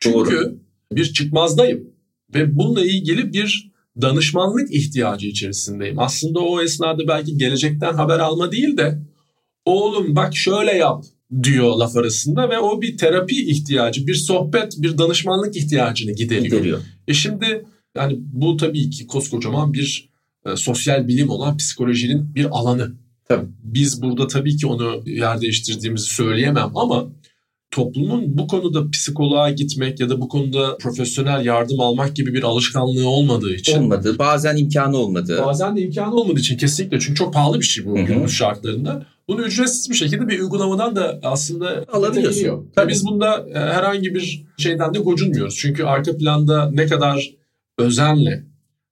Çünkü 0.00 0.16
Doğru. 0.16 0.58
bir 0.92 1.12
çıkmazdayım 1.12 1.90
ve 2.34 2.56
bununla 2.56 2.84
ilgili 2.84 3.32
bir 3.32 3.70
danışmanlık 4.00 4.74
ihtiyacı 4.74 5.26
içerisindeyim. 5.26 5.98
Aslında 5.98 6.40
o 6.40 6.62
esnada 6.62 7.08
belki 7.08 7.38
gelecekten 7.38 7.94
haber 7.94 8.18
alma 8.18 8.52
değil 8.52 8.76
de 8.76 8.98
oğlum 9.64 10.16
bak 10.16 10.36
şöyle 10.36 10.72
yap 10.72 11.04
diyor 11.42 11.76
laf 11.76 11.96
arasında 11.96 12.50
ve 12.50 12.58
o 12.58 12.82
bir 12.82 12.96
terapi 12.96 13.50
ihtiyacı, 13.50 14.06
bir 14.06 14.14
sohbet, 14.14 14.74
bir 14.78 14.98
danışmanlık 14.98 15.56
ihtiyacını 15.56 16.12
gideriyor. 16.12 16.44
gideriyor. 16.44 16.80
E 17.08 17.14
şimdi 17.14 17.64
yani 17.96 18.16
bu 18.18 18.56
tabii 18.56 18.90
ki 18.90 19.06
koskocaman 19.06 19.72
bir 19.72 20.10
e, 20.46 20.56
sosyal 20.56 21.08
bilim 21.08 21.28
olan 21.28 21.56
psikolojinin 21.56 22.34
bir 22.34 22.44
alanı. 22.44 22.92
Tabii. 23.28 23.46
Biz 23.62 24.02
burada 24.02 24.26
tabii 24.26 24.56
ki 24.56 24.66
onu 24.66 25.02
yer 25.06 25.40
değiştirdiğimizi 25.40 26.06
söyleyemem 26.06 26.76
ama 26.76 27.12
toplumun 27.70 28.38
bu 28.38 28.46
konuda 28.46 28.90
psikoloğa 28.90 29.50
gitmek 29.50 30.00
ya 30.00 30.08
da 30.08 30.20
bu 30.20 30.28
konuda 30.28 30.76
profesyonel 30.78 31.44
yardım 31.44 31.80
almak 31.80 32.16
gibi 32.16 32.34
bir 32.34 32.42
alışkanlığı 32.42 33.08
olmadığı 33.08 33.54
için. 33.54 33.82
Olmadı. 33.82 34.16
Bazen 34.18 34.56
imkanı 34.56 34.96
olmadı. 34.96 35.42
Bazen 35.46 35.76
de 35.76 35.80
imkanı 35.80 36.14
olmadığı 36.14 36.40
için 36.40 36.56
kesinlikle. 36.56 37.00
Çünkü 37.00 37.14
çok 37.14 37.34
pahalı 37.34 37.60
bir 37.60 37.64
şey 37.64 37.86
bu 37.86 37.94
günümüz 37.94 38.32
şartlarında. 38.32 39.06
Bunu 39.28 39.42
ücretsiz 39.42 39.90
bir 39.90 39.94
şekilde 39.94 40.28
bir 40.28 40.40
uygulamadan 40.40 40.96
da 40.96 41.20
aslında 41.22 41.84
alabiliyorsun. 41.92 42.70
Tabii. 42.76 42.92
Biz 42.92 43.06
bunda 43.06 43.46
e, 43.54 43.58
herhangi 43.58 44.14
bir 44.14 44.46
şeyden 44.58 44.94
de 44.94 44.98
gocunmuyoruz. 44.98 45.56
Çünkü 45.56 45.84
arka 45.84 46.16
planda 46.16 46.70
ne 46.70 46.86
kadar 46.86 47.30
özenle, 47.78 48.44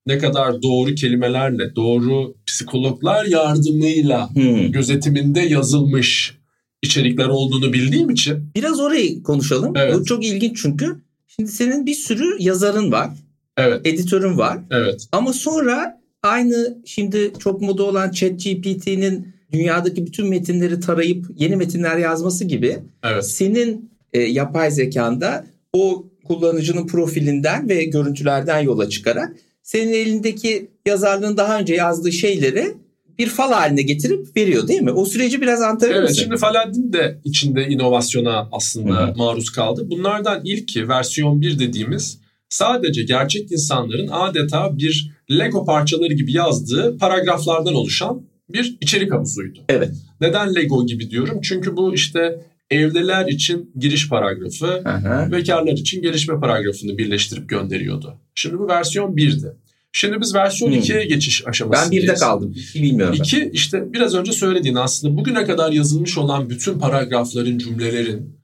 ne 0.06 0.18
kadar 0.18 0.62
doğru 0.62 0.94
kelimelerle, 0.94 1.76
doğru 1.76 2.34
psikologlar 2.46 3.24
yardımıyla 3.24 4.34
hmm. 4.34 4.72
gözetiminde 4.72 5.40
yazılmış 5.40 6.37
içerikler 6.82 7.28
olduğunu 7.28 7.72
bildiğim 7.72 8.10
için. 8.10 8.50
Biraz 8.56 8.80
orayı 8.80 9.22
konuşalım. 9.22 9.72
Evet. 9.76 9.94
Bu 9.94 10.04
çok 10.04 10.24
ilginç 10.24 10.62
çünkü. 10.62 10.96
Şimdi 11.26 11.50
senin 11.50 11.86
bir 11.86 11.94
sürü 11.94 12.36
yazarın 12.38 12.92
var. 12.92 13.10
Evet. 13.56 13.86
Editörün 13.86 14.38
var. 14.38 14.58
Evet. 14.70 15.08
Ama 15.12 15.32
sonra 15.32 16.00
aynı 16.22 16.78
şimdi 16.84 17.32
çok 17.38 17.60
moda 17.60 17.82
olan 17.82 18.10
ChatGPT'nin 18.10 19.34
dünyadaki 19.52 20.06
bütün 20.06 20.28
metinleri 20.28 20.80
tarayıp 20.80 21.26
yeni 21.36 21.56
metinler 21.56 21.96
yazması 21.96 22.44
gibi 22.44 22.78
Evet. 23.02 23.26
senin 23.26 23.90
e, 24.12 24.20
yapay 24.20 24.70
zekanda 24.70 25.46
o 25.72 26.06
kullanıcının 26.24 26.86
profilinden 26.86 27.68
ve 27.68 27.84
görüntülerden 27.84 28.60
yola 28.60 28.88
çıkarak 28.88 29.36
senin 29.62 29.92
elindeki 29.92 30.70
yazarlığın 30.86 31.36
daha 31.36 31.60
önce 31.60 31.74
yazdığı 31.74 32.12
şeyleri 32.12 32.74
bir 33.18 33.26
fal 33.26 33.52
haline 33.52 33.82
getirip 33.82 34.36
veriyor 34.36 34.68
değil 34.68 34.80
mi? 34.80 34.90
O 34.90 35.04
süreci 35.04 35.40
biraz 35.40 35.62
anlatabilir 35.62 35.96
Evet 35.96 36.08
misin? 36.08 36.22
şimdi 36.22 36.36
Faladdin 36.36 36.92
de 36.92 37.20
içinde 37.24 37.68
inovasyona 37.68 38.48
aslında 38.52 38.94
Hı 38.94 39.06
hı. 39.06 39.16
maruz 39.16 39.50
kaldı. 39.50 39.90
Bunlardan 39.90 40.40
ilki 40.44 40.88
versiyon 40.88 41.40
1 41.40 41.58
dediğimiz 41.58 42.18
sadece 42.48 43.02
gerçek 43.02 43.52
insanların 43.52 44.08
adeta 44.12 44.78
bir 44.78 45.10
Lego 45.30 45.64
parçaları 45.64 46.12
gibi 46.14 46.32
yazdığı 46.32 46.98
paragraflardan 46.98 47.74
oluşan 47.74 48.22
bir 48.48 48.76
içerik 48.80 49.12
havuzuydu. 49.12 49.58
Evet. 49.68 49.90
Neden 50.20 50.54
Lego 50.54 50.86
gibi 50.86 51.10
diyorum? 51.10 51.40
Çünkü 51.42 51.76
bu 51.76 51.94
işte 51.94 52.40
evliler 52.70 53.26
için 53.26 53.70
giriş 53.78 54.08
paragrafı, 54.08 54.82
Aha. 54.84 55.28
bekarlar 55.32 55.72
için 55.72 56.02
gelişme 56.02 56.40
paragrafını 56.40 56.98
birleştirip 56.98 57.48
gönderiyordu. 57.48 58.14
Şimdi 58.34 58.58
bu 58.58 58.68
versiyon 58.68 59.12
1'di. 59.16 59.52
Şimdi 59.92 60.20
biz 60.20 60.34
versiyon 60.34 60.70
Hmm. 60.72 60.78
2'ye 60.78 61.04
geçiş 61.04 61.42
Ben 61.46 61.50
aşamasındayız. 61.50 62.04
birde 62.04 62.14
kaldım. 62.14 62.54
Bilmiyorum. 62.74 63.14
ben. 63.18 63.24
İki 63.24 63.50
işte 63.52 63.92
biraz 63.92 64.14
önce 64.14 64.32
söylediğin 64.32 64.74
aslında 64.74 65.16
bugüne 65.16 65.44
kadar 65.44 65.72
yazılmış 65.72 66.18
olan 66.18 66.50
bütün 66.50 66.78
paragrafların, 66.78 67.58
cümlelerin 67.58 68.38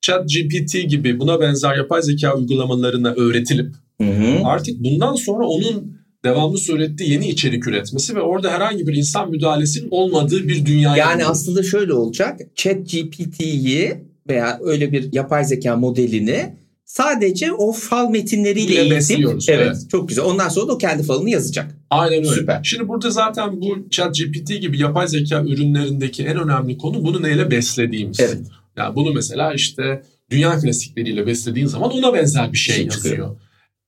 ChatGPT 0.00 0.88
gibi 0.88 1.18
buna 1.20 1.40
benzer 1.40 1.76
yapay 1.76 2.02
zeka 2.02 2.34
uygulamalarına 2.34 3.12
öğretilip 3.14 3.74
hı. 4.02 4.06
artık 4.44 4.80
bundan 4.84 5.14
sonra 5.14 5.46
onun 5.46 5.98
devamlı 6.24 6.58
surette 6.58 7.04
yeni 7.04 7.28
içerik 7.28 7.66
üretmesi 7.66 8.14
ve 8.16 8.20
orada 8.20 8.50
herhangi 8.50 8.86
bir 8.86 8.94
insan 8.94 9.30
müdahalesinin 9.30 9.88
olmadığı 9.90 10.48
bir 10.48 10.66
dünyaya 10.66 10.96
Yani 10.96 11.12
gidiyoruz. 11.12 11.38
aslında 11.40 11.62
şöyle 11.62 11.92
olacak. 11.92 12.40
Chat 12.54 12.76
GPT'yi 12.90 13.94
veya 14.28 14.58
öyle 14.62 14.92
bir 14.92 15.12
yapay 15.12 15.44
zeka 15.44 15.76
modelini 15.76 16.54
sadece 16.88 17.52
o 17.52 17.72
fal 17.72 18.10
metinleriyle 18.10 18.74
eğitip 18.74 18.96
besliyoruz, 18.96 19.48
evet, 19.48 19.66
evet. 19.66 19.90
çok 19.90 20.08
güzel. 20.08 20.24
Ondan 20.24 20.48
sonra 20.48 20.68
da 20.68 20.72
o 20.72 20.78
kendi 20.78 21.02
falını 21.02 21.30
yazacak. 21.30 21.76
Aynen 21.90 22.18
öyle. 22.18 22.28
Süper. 22.28 22.60
Şimdi 22.64 22.88
burada 22.88 23.10
zaten 23.10 23.60
bu 23.60 23.88
ChatGPT 23.90 24.60
gibi 24.60 24.78
yapay 24.78 25.08
zeka 25.08 25.42
ürünlerindeki 25.42 26.24
en 26.24 26.36
önemli 26.36 26.78
konu 26.78 27.04
bunu 27.04 27.22
neyle 27.22 27.50
beslediğimiz. 27.50 28.20
Evet. 28.20 28.38
Yani 28.76 28.96
bunu 28.96 29.12
mesela 29.12 29.54
işte 29.54 30.02
dünya 30.30 30.58
klasikleriyle 30.58 31.26
beslediğin 31.26 31.66
zaman 31.66 31.90
ona 31.90 32.14
benzer 32.14 32.52
bir 32.52 32.58
şey, 32.58 32.74
Şey 32.76 32.84
yazıyor. 32.84 33.04
çıkıyor. 33.04 33.36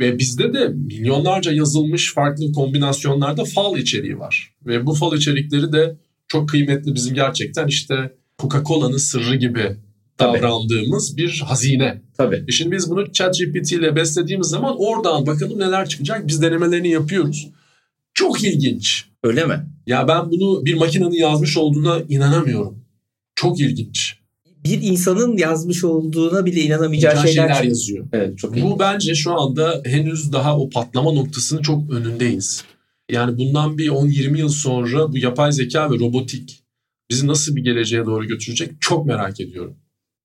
Ve 0.00 0.19
bizde 0.19 0.52
de 0.52 0.69
milyonlarca 0.69 1.52
yazılmış 1.52 2.14
farklı 2.14 2.52
kombinasyonlarda 2.52 3.45
fal 3.45 3.78
içeriği 3.78 4.19
var. 4.19 4.54
Ve 4.66 4.87
bu 4.87 4.95
fal 4.95 5.16
içerikleri 5.16 5.73
de 5.73 5.97
çok 6.28 6.49
kıymetli 6.49 6.95
bizim 6.95 7.14
gerçekten 7.14 7.66
işte 7.66 8.12
Coca-Cola'nın 8.38 8.97
sırrı 8.97 9.37
gibi 9.37 9.76
Tabii. 10.21 10.39
davrandığımız 10.39 11.17
bir 11.17 11.43
hazine. 11.47 12.03
Tabii. 12.17 12.45
E 12.49 12.53
şimdi 12.53 12.77
biz 12.77 12.91
bunu 12.91 13.12
ChatGPT 13.12 13.73
ile 13.73 13.97
beslediğimiz 13.97 14.47
zaman 14.47 14.77
oradan 14.79 15.27
bakalım 15.27 15.59
neler 15.59 15.89
çıkacak. 15.89 16.29
Biz 16.29 16.43
denemelerini 16.43 16.89
yapıyoruz. 16.91 17.49
Çok 18.15 18.45
ilginç. 18.45 19.05
Öyle 19.25 19.45
mi? 19.45 19.67
Ya 19.87 20.09
ben 20.09 20.31
bunu 20.31 20.65
bir 20.65 20.75
makinenin 20.75 21.11
yazmış 21.11 21.57
olduğuna 21.57 21.99
inanamıyorum. 22.09 22.85
Çok 23.35 23.61
ilginç. 23.61 24.17
Bir 24.65 24.83
insanın 24.83 25.37
yazmış 25.37 25.85
olduğuna 25.85 26.47
bile 26.47 26.61
inanamayacağı 26.61 27.17
şeyler, 27.17 27.33
şeyler 27.33 27.62
yazıyor. 27.62 28.07
Evet 28.12 28.39
çok 28.39 28.57
iyi. 28.57 28.65
Bu 28.65 28.79
bence 28.79 29.15
şu 29.15 29.41
anda 29.41 29.83
henüz 29.85 30.33
daha 30.33 30.59
o 30.59 30.71
patlama 30.71 31.12
noktasının 31.12 31.62
çok 31.62 31.91
önündeyiz. 31.91 32.65
Yani 33.11 33.39
bundan 33.39 33.79
bir 33.79 33.89
10-20 33.89 34.39
yıl 34.39 34.49
sonra 34.49 35.12
bu 35.12 35.19
yapay 35.19 35.53
zeka 35.53 35.91
ve 35.91 35.99
robotik 35.99 36.61
bizi 37.11 37.27
nasıl 37.27 37.57
bir 37.57 37.65
geleceğe 37.65 38.07
doğru 38.07 38.27
götürecek 38.27 38.71
çok 38.81 39.07
merak 39.07 39.41
ediyorum. 39.41 39.77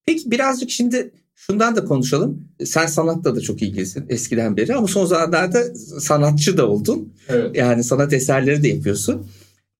Peki 0.05 0.31
birazcık 0.31 0.69
şimdi 0.69 1.11
şundan 1.35 1.75
da 1.75 1.85
konuşalım. 1.85 2.47
Sen 2.65 2.85
sanatla 2.85 3.35
da 3.35 3.41
çok 3.41 3.61
ilgilisin 3.61 4.05
eskiden 4.09 4.57
beri 4.57 4.75
ama 4.75 4.87
son 4.87 5.05
zamanlarda 5.05 5.75
sanatçı 5.99 6.57
da 6.57 6.69
oldun. 6.69 7.13
Evet. 7.29 7.55
Yani 7.55 7.83
sanat 7.83 8.13
eserleri 8.13 8.63
de 8.63 8.67
yapıyorsun. 8.67 9.27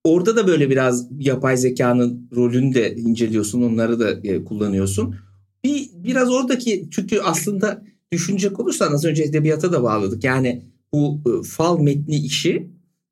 Orada 0.03 0.35
da 0.35 0.47
böyle 0.47 0.69
biraz 0.69 1.07
yapay 1.19 1.57
zekanın 1.57 2.29
rolünü 2.35 2.73
de 2.73 2.95
inceliyorsun, 2.95 3.61
onları 3.61 3.99
da 3.99 4.11
e, 4.11 4.43
kullanıyorsun. 4.43 5.15
Bir 5.63 5.89
biraz 5.93 6.31
oradaki 6.31 6.87
çünkü 6.91 7.19
aslında 7.19 7.83
düşünecek 8.11 8.59
olursan 8.59 8.93
az 8.93 9.05
önce 9.05 9.23
edebiyata 9.23 9.71
da 9.71 9.83
bağladık. 9.83 10.23
Yani 10.23 10.61
bu 10.93 11.21
e, 11.27 11.43
fal 11.43 11.79
metni 11.79 12.15
işi 12.15 12.67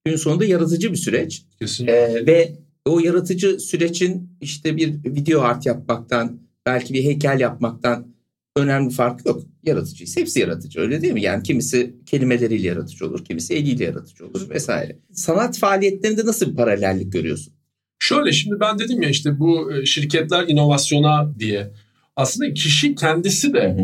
gün 0.06 0.16
sonunda 0.16 0.46
yaratıcı 0.46 0.92
bir 0.92 0.98
süreç. 0.98 1.46
Kesinlikle. 1.60 1.96
Ee, 1.96 2.26
ve 2.26 2.58
o 2.86 3.00
yaratıcı 3.00 3.60
sürecin 3.60 4.30
işte 4.42 4.78
bir 4.78 5.04
video 5.06 5.42
art 5.42 5.66
yapmaktan 5.66 6.40
belki 6.66 6.94
bir 6.94 7.04
heykel 7.04 7.40
yapmaktan 7.40 8.14
önemli 8.56 8.90
farkı 8.90 9.28
yok. 9.30 9.44
Yaratıcıysa 9.64 10.22
hepsi 10.22 10.40
yaratıcı 10.40 10.80
öyle 10.80 11.02
değil 11.02 11.14
mi? 11.14 11.22
Yani 11.22 11.44
kimisi 11.44 11.96
kelimeleriyle 12.06 12.68
yaratıcı 12.68 13.08
olur, 13.08 13.26
kimisi 13.26 13.54
eliyle 13.54 13.84
yaratıcı 13.84 14.28
olur 14.28 14.50
vesaire. 14.50 15.00
Sanat 15.12 15.58
faaliyetlerinde 15.58 16.26
nasıl 16.26 16.52
bir 16.52 16.56
paralellik 16.56 17.14
görüyorsun? 17.14 17.54
Şöyle 18.00 18.32
şimdi 18.32 18.60
ben 18.60 18.80
dedim 18.80 19.02
ya 19.02 19.10
işte 19.10 19.40
bu 19.40 19.74
e, 19.74 19.86
şirketler 19.86 20.48
inovasyona 20.48 21.40
diye. 21.40 21.72
Aslında 22.16 22.54
kişi 22.54 22.96
kendisi 22.96 23.54
de 23.54 23.78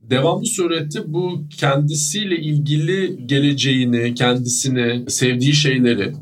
devamlı 0.00 0.46
surette 0.46 1.12
bu 1.12 1.44
kendisiyle 1.58 2.36
ilgili 2.36 3.26
geleceğini, 3.26 4.14
kendisini, 4.14 5.10
sevdiği 5.10 5.54
şeyleri 5.54 6.12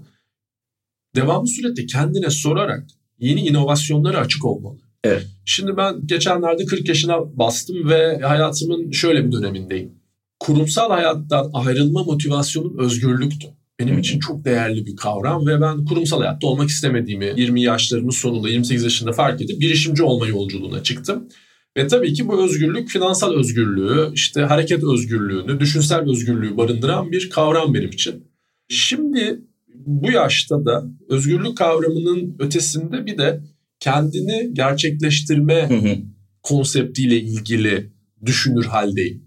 devamlı 1.16 1.48
surette 1.48 1.86
kendine 1.86 2.30
sorarak 2.30 2.86
yeni 3.18 3.40
inovasyonlara 3.40 4.18
açık 4.18 4.44
olmalı. 4.44 4.78
Evet. 5.04 5.26
Şimdi 5.44 5.76
ben 5.76 6.06
geçenlerde 6.06 6.64
40 6.64 6.88
yaşına 6.88 7.38
bastım 7.38 7.88
ve 7.88 8.18
hayatımın 8.18 8.90
şöyle 8.90 9.26
bir 9.26 9.32
dönemindeyim. 9.32 9.92
Kurumsal 10.40 10.90
hayattan 10.90 11.50
ayrılma 11.54 12.04
motivasyonum 12.04 12.78
özgürlüktü. 12.78 13.48
Benim 13.80 13.98
için 13.98 14.18
çok 14.18 14.44
değerli 14.44 14.86
bir 14.86 14.96
kavram 14.96 15.46
ve 15.46 15.60
ben 15.60 15.84
kurumsal 15.84 16.20
hayatta 16.20 16.46
olmak 16.46 16.68
istemediğimi 16.68 17.32
20 17.36 17.62
yaşlarımın 17.62 18.10
sonunda 18.10 18.48
28 18.48 18.84
yaşında 18.84 19.12
fark 19.12 19.42
edip 19.42 19.60
girişimci 19.60 20.02
olma 20.02 20.26
yolculuğuna 20.26 20.82
çıktım. 20.82 21.28
Ve 21.76 21.86
tabii 21.86 22.12
ki 22.12 22.28
bu 22.28 22.44
özgürlük 22.44 22.88
finansal 22.88 23.34
özgürlüğü, 23.34 24.10
işte 24.14 24.40
hareket 24.42 24.84
özgürlüğünü, 24.84 25.60
düşünsel 25.60 26.10
özgürlüğü 26.10 26.56
barındıran 26.56 27.12
bir 27.12 27.30
kavram 27.30 27.74
benim 27.74 27.90
için. 27.90 28.24
Şimdi 28.68 29.40
bu 29.74 30.10
yaşta 30.10 30.64
da 30.64 30.84
özgürlük 31.08 31.58
kavramının 31.58 32.36
ötesinde 32.38 33.06
bir 33.06 33.18
de 33.18 33.40
kendini 33.80 34.54
gerçekleştirme 34.54 35.68
Hı 35.68 35.74
hı. 35.74 35.98
konseptiyle 36.42 37.20
ilgili 37.20 37.92
düşünür 38.26 38.64
haldeyim. 38.64 39.24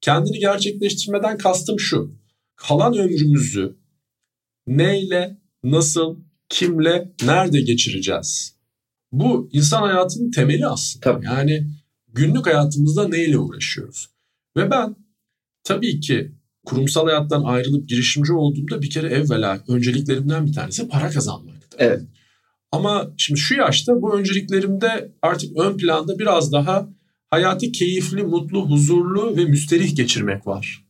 Kendini 0.00 0.38
gerçekleştirmeden 0.38 1.38
kastım 1.38 1.80
şu. 1.80 2.14
Kalan 2.56 2.98
ömrümüzü 2.98 3.76
neyle, 4.66 5.38
nasıl, 5.64 6.16
kimle, 6.48 7.12
nerede 7.22 7.60
geçireceğiz? 7.60 8.56
Bu 9.12 9.48
insan 9.52 9.82
hayatının 9.82 10.30
temeli 10.30 10.66
aslında. 10.66 11.04
Tabii. 11.04 11.26
Yani 11.26 11.66
günlük 12.08 12.46
hayatımızda 12.46 13.08
neyle 13.08 13.38
uğraşıyoruz? 13.38 14.10
Ve 14.56 14.70
ben 14.70 14.96
tabii 15.64 16.00
ki 16.00 16.32
kurumsal 16.64 17.06
hayattan 17.06 17.42
ayrılıp 17.42 17.88
girişimci 17.88 18.32
olduğumda 18.32 18.82
bir 18.82 18.90
kere 18.90 19.08
evvela 19.08 19.64
önceliklerimden 19.68 20.46
bir 20.46 20.52
tanesi 20.52 20.88
para 20.88 21.10
kazanmaktı. 21.10 21.76
Evet. 21.78 22.02
Ama 22.72 23.10
şimdi 23.16 23.40
şu 23.40 23.54
yaşta 23.54 24.02
bu 24.02 24.18
önceliklerimde 24.18 25.12
artık 25.22 25.56
ön 25.56 25.76
planda 25.76 26.18
biraz 26.18 26.52
daha 26.52 26.88
hayatı 27.30 27.72
keyifli, 27.72 28.22
mutlu, 28.22 28.70
huzurlu 28.70 29.36
ve 29.36 29.44
müsterih 29.44 29.96
geçirmek 29.96 30.46
var. 30.46 30.84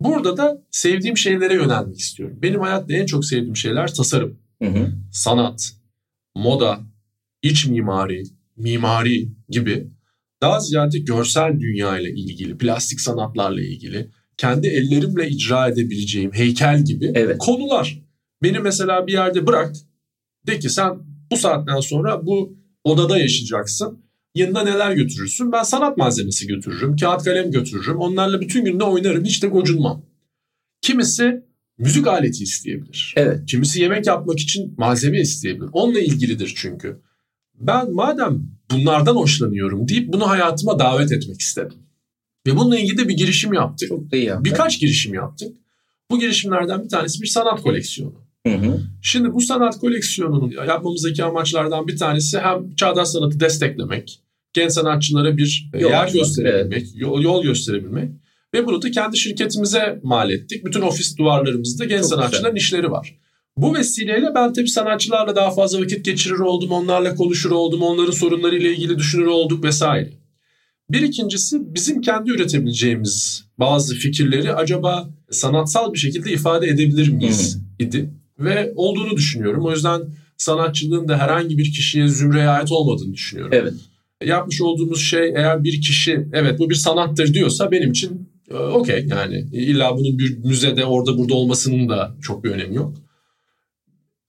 Burada 0.00 0.36
da 0.36 0.62
sevdiğim 0.70 1.16
şeylere 1.16 1.54
yönelmek 1.54 1.98
istiyorum. 1.98 2.38
Benim 2.42 2.60
hayatta 2.60 2.94
en 2.94 3.06
çok 3.06 3.24
sevdiğim 3.24 3.56
şeyler 3.56 3.94
tasarım, 3.94 4.38
Hı 4.62 4.68
hı. 4.68 4.92
sanat, 5.12 5.72
moda, 6.36 6.80
iç 7.42 7.66
mimari, 7.66 8.22
mimari 8.56 9.28
gibi 9.48 9.88
daha 10.42 10.60
ziyade 10.60 10.98
görsel 10.98 11.60
dünya 11.60 11.98
ile 11.98 12.10
ilgili, 12.10 12.58
plastik 12.58 13.00
sanatlarla 13.00 13.60
ilgili, 13.60 14.10
kendi 14.36 14.66
ellerimle 14.66 15.28
icra 15.28 15.68
edebileceğim 15.68 16.32
heykel 16.32 16.84
gibi 16.84 17.12
Evet. 17.14 17.38
konular. 17.38 18.02
Beni 18.42 18.58
mesela 18.58 19.06
bir 19.06 19.12
yerde 19.12 19.46
bırak, 19.46 19.72
de 20.46 20.58
ki 20.58 20.70
sen 20.70 20.98
bu 21.30 21.36
saatten 21.36 21.80
sonra 21.80 22.26
bu 22.26 22.56
odada 22.84 23.18
yaşayacaksın. 23.18 23.98
Yanına 24.34 24.62
neler 24.62 24.92
götürürsün? 24.92 25.52
Ben 25.52 25.62
sanat 25.62 25.96
malzemesi 25.96 26.46
götürürüm, 26.46 26.96
kağıt 26.96 27.24
kalem 27.24 27.50
götürürüm. 27.50 27.96
Onlarla 27.96 28.40
bütün 28.40 28.64
gün 28.64 28.80
de 28.80 28.84
oynarım, 28.84 29.24
hiç 29.24 29.42
de 29.42 29.46
gocunmam. 29.46 30.02
Kimisi 30.82 31.42
müzik 31.78 32.06
aleti 32.06 32.42
isteyebilir. 32.42 33.14
Evet. 33.16 33.46
Kimisi 33.46 33.80
yemek 33.80 34.06
yapmak 34.06 34.40
için 34.40 34.74
malzeme 34.78 35.20
isteyebilir. 35.20 35.68
Onunla 35.72 36.00
ilgilidir 36.00 36.52
çünkü. 36.56 37.00
Ben 37.60 37.92
madem 37.92 38.42
bunlardan 38.70 39.16
hoşlanıyorum 39.16 39.88
deyip 39.88 40.12
bunu 40.12 40.28
hayatıma 40.28 40.78
davet 40.78 41.12
etmek 41.12 41.40
istedim. 41.40 41.78
Ve 42.46 42.56
bununla 42.56 42.78
ilgili 42.78 42.98
de 42.98 43.08
bir 43.08 43.16
girişim 43.16 43.52
yaptık. 43.52 43.88
Çok 43.88 44.14
iyi 44.14 44.24
yaptın. 44.24 44.44
Birkaç 44.44 44.80
girişim 44.80 45.14
yaptık. 45.14 45.56
Bu 46.10 46.20
girişimlerden 46.20 46.84
bir 46.84 46.88
tanesi 46.88 47.22
bir 47.22 47.26
sanat 47.26 47.62
koleksiyonu. 47.62 48.27
Hı 48.50 48.66
hı. 48.66 48.80
Şimdi 49.02 49.34
bu 49.34 49.40
sanat 49.40 49.78
koleksiyonunun 49.78 50.50
yapmamızdaki 50.50 51.24
amaçlardan 51.24 51.88
bir 51.88 51.96
tanesi 51.96 52.38
hem 52.38 52.74
çağdaş 52.74 53.08
sanatı 53.08 53.40
desteklemek, 53.40 54.20
genç 54.52 54.72
sanatçılara 54.72 55.36
bir 55.36 55.70
Yol 55.78 55.90
yer 55.90 56.12
gösterebilmek, 56.12 56.86
yol, 56.94 57.22
yol 57.22 57.42
gösterebilmek 57.42 58.10
ve 58.54 58.66
bunu 58.66 58.82
da 58.82 58.90
kendi 58.90 59.16
şirketimize 59.18 60.00
mal 60.02 60.30
ettik. 60.30 60.64
Bütün 60.64 60.80
ofis 60.80 61.18
duvarlarımızda 61.18 61.84
genç 61.84 62.00
Çok 62.00 62.10
sanatçıların 62.10 62.56
işleri 62.56 62.90
var. 62.90 63.18
Bu 63.56 63.74
vesileyle 63.74 64.26
ben 64.34 64.52
tabii 64.52 64.68
sanatçılarla 64.68 65.36
daha 65.36 65.50
fazla 65.50 65.80
vakit 65.80 66.04
geçirir 66.04 66.38
oldum, 66.38 66.70
onlarla 66.70 67.14
konuşur 67.14 67.50
oldum, 67.50 67.82
onların 67.82 68.12
sorunlarıyla 68.12 68.70
ilgili 68.70 68.98
düşünür 68.98 69.26
olduk 69.26 69.64
vesaire. 69.64 70.10
Bir 70.90 71.02
ikincisi 71.02 71.74
bizim 71.74 72.00
kendi 72.00 72.30
üretebileceğimiz 72.30 73.44
bazı 73.58 73.94
fikirleri 73.94 74.54
acaba 74.54 75.10
sanatsal 75.30 75.92
bir 75.92 75.98
şekilde 75.98 76.32
ifade 76.32 76.66
edebilir 76.66 77.08
miyiz 77.08 77.58
idi 77.78 78.10
ve 78.38 78.72
olduğunu 78.76 79.16
düşünüyorum. 79.16 79.64
O 79.64 79.70
yüzden 79.70 80.02
sanatçılığın 80.36 81.08
da 81.08 81.18
herhangi 81.18 81.58
bir 81.58 81.64
kişiye 81.64 82.08
zümreye 82.08 82.48
ait 82.48 82.72
olmadığını 82.72 83.14
düşünüyorum. 83.14 83.52
Evet. 83.54 83.74
Yapmış 84.24 84.60
olduğumuz 84.60 85.02
şey 85.02 85.28
eğer 85.28 85.64
bir 85.64 85.80
kişi 85.80 86.28
evet 86.32 86.58
bu 86.58 86.70
bir 86.70 86.74
sanattır 86.74 87.34
diyorsa 87.34 87.70
benim 87.70 87.90
için 87.90 88.28
e, 88.50 88.54
okey 88.54 89.06
yani 89.08 89.46
illa 89.52 89.96
bunun 89.96 90.18
bir 90.18 90.38
müzede 90.38 90.84
orada 90.84 91.18
burada 91.18 91.34
olmasının 91.34 91.88
da 91.88 92.14
çok 92.22 92.44
bir 92.44 92.50
önemi 92.50 92.76
yok. 92.76 92.94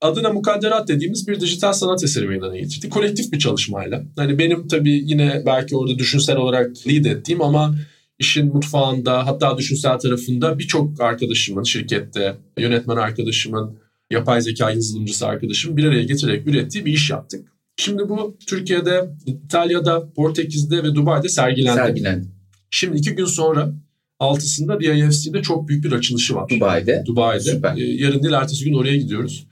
Adına 0.01 0.29
mukadderat 0.29 0.87
dediğimiz 0.87 1.27
bir 1.27 1.39
dijital 1.39 1.73
sanat 1.73 2.03
eseri 2.03 2.27
meydana 2.27 2.57
getirdik. 2.57 2.91
Kolektif 2.91 3.31
bir 3.31 3.39
çalışmayla. 3.39 4.03
Hani 4.15 4.39
benim 4.39 4.67
tabii 4.67 5.01
yine 5.05 5.43
belki 5.45 5.75
orada 5.75 5.99
düşünsel 5.99 6.37
olarak 6.37 6.87
lead 6.87 7.05
ettiğim 7.05 7.41
ama 7.41 7.75
işin 8.19 8.47
mutfağında 8.47 9.27
hatta 9.27 9.57
düşünsel 9.57 9.99
tarafında 9.99 10.59
birçok 10.59 11.01
arkadaşımın 11.01 11.63
şirkette, 11.63 12.35
yönetmen 12.57 12.95
arkadaşımın, 12.95 13.79
yapay 14.11 14.41
zeka 14.41 14.71
yazılımcısı 14.71 15.27
arkadaşım 15.27 15.77
bir 15.77 15.83
araya 15.83 16.03
getirerek 16.03 16.47
ürettiği 16.47 16.85
bir 16.85 16.93
iş 16.93 17.09
yaptık. 17.09 17.47
Şimdi 17.77 18.09
bu 18.09 18.37
Türkiye'de, 18.47 19.09
İtalya'da, 19.25 20.13
Portekiz'de 20.13 20.83
ve 20.83 20.95
Dubai'de 20.95 21.29
sergilendi. 21.29 21.77
Sergilendi. 21.77 22.27
Şimdi 22.69 22.97
iki 22.97 23.15
gün 23.15 23.25
sonra 23.25 23.73
altısında 24.19 24.79
DIFC'de 24.79 25.41
çok 25.41 25.67
büyük 25.67 25.83
bir 25.83 25.91
açılışı 25.91 26.35
var. 26.35 26.49
Dubai'de. 26.49 27.03
Dubai'de. 27.05 27.51
Süper. 27.51 27.77
Ee, 27.77 27.83
yarın 27.83 28.23
değil 28.23 28.33
ertesi 28.33 28.65
gün 28.65 28.73
oraya 28.73 28.97
gidiyoruz. 28.97 29.47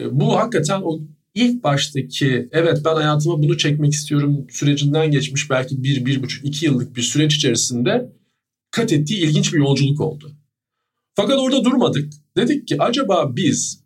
Ee, 0.00 0.20
bu 0.20 0.36
hakikaten 0.36 0.80
o 0.84 1.00
ilk 1.34 1.64
baştaki 1.64 2.48
evet 2.52 2.82
ben 2.84 2.94
hayatıma 2.94 3.42
bunu 3.42 3.58
çekmek 3.58 3.92
istiyorum 3.92 4.46
sürecinden 4.50 5.10
geçmiş 5.10 5.50
belki 5.50 5.82
bir, 5.82 6.06
bir 6.06 6.22
buçuk, 6.22 6.46
iki 6.46 6.66
yıllık 6.66 6.96
bir 6.96 7.02
süreç 7.02 7.34
içerisinde 7.34 8.12
kat 8.70 8.92
ettiği 8.92 9.24
ilginç 9.24 9.52
bir 9.52 9.58
yolculuk 9.58 10.00
oldu. 10.00 10.32
Fakat 11.14 11.38
orada 11.38 11.64
durmadık. 11.64 12.12
Dedik 12.36 12.68
ki 12.68 12.76
acaba 12.78 13.36
biz 13.36 13.80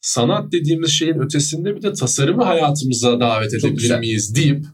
sanat 0.00 0.52
dediğimiz 0.52 0.90
şeyin 0.90 1.18
ötesinde 1.18 1.76
bir 1.76 1.82
de 1.82 1.92
tasarımı 1.92 2.44
hayatımıza 2.44 3.20
davet 3.20 3.50
Çok 3.50 3.60
edebilir 3.60 3.80
güzel. 3.82 3.98
miyiz 3.98 4.34
deyip 4.34 4.64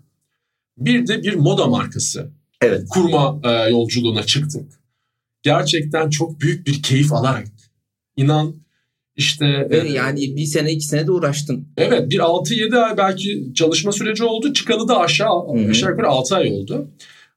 bir 0.78 1.06
de 1.06 1.22
bir 1.22 1.34
moda 1.34 1.66
markası 1.66 2.30
Evet. 2.60 2.88
kurma 2.90 3.40
e, 3.44 3.70
yolculuğuna 3.70 4.22
çıktık. 4.22 4.80
Gerçekten 5.42 6.10
çok 6.10 6.40
büyük 6.40 6.66
bir 6.66 6.82
keyif 6.82 7.12
alarak. 7.12 7.46
İnan 8.16 8.54
işte 9.16 9.46
Ve 9.70 9.78
e, 9.88 9.92
yani 9.92 10.36
bir 10.36 10.44
sene 10.44 10.72
iki 10.72 10.84
sene 10.86 11.06
de 11.06 11.10
uğraştın. 11.10 11.68
evet 11.76 12.10
bir 12.10 12.18
6-7 12.18 12.78
ay 12.78 12.96
belki 12.96 13.52
çalışma 13.54 13.92
süreci 13.92 14.24
oldu. 14.24 14.52
Çıkalı 14.52 14.88
da 14.88 14.98
aşağı 15.00 15.48
Hı 15.48 15.64
hı. 15.66 15.70
aşağı 15.70 15.90
yukarı 15.90 16.08
6 16.08 16.36
ay 16.36 16.52
oldu. 16.52 16.88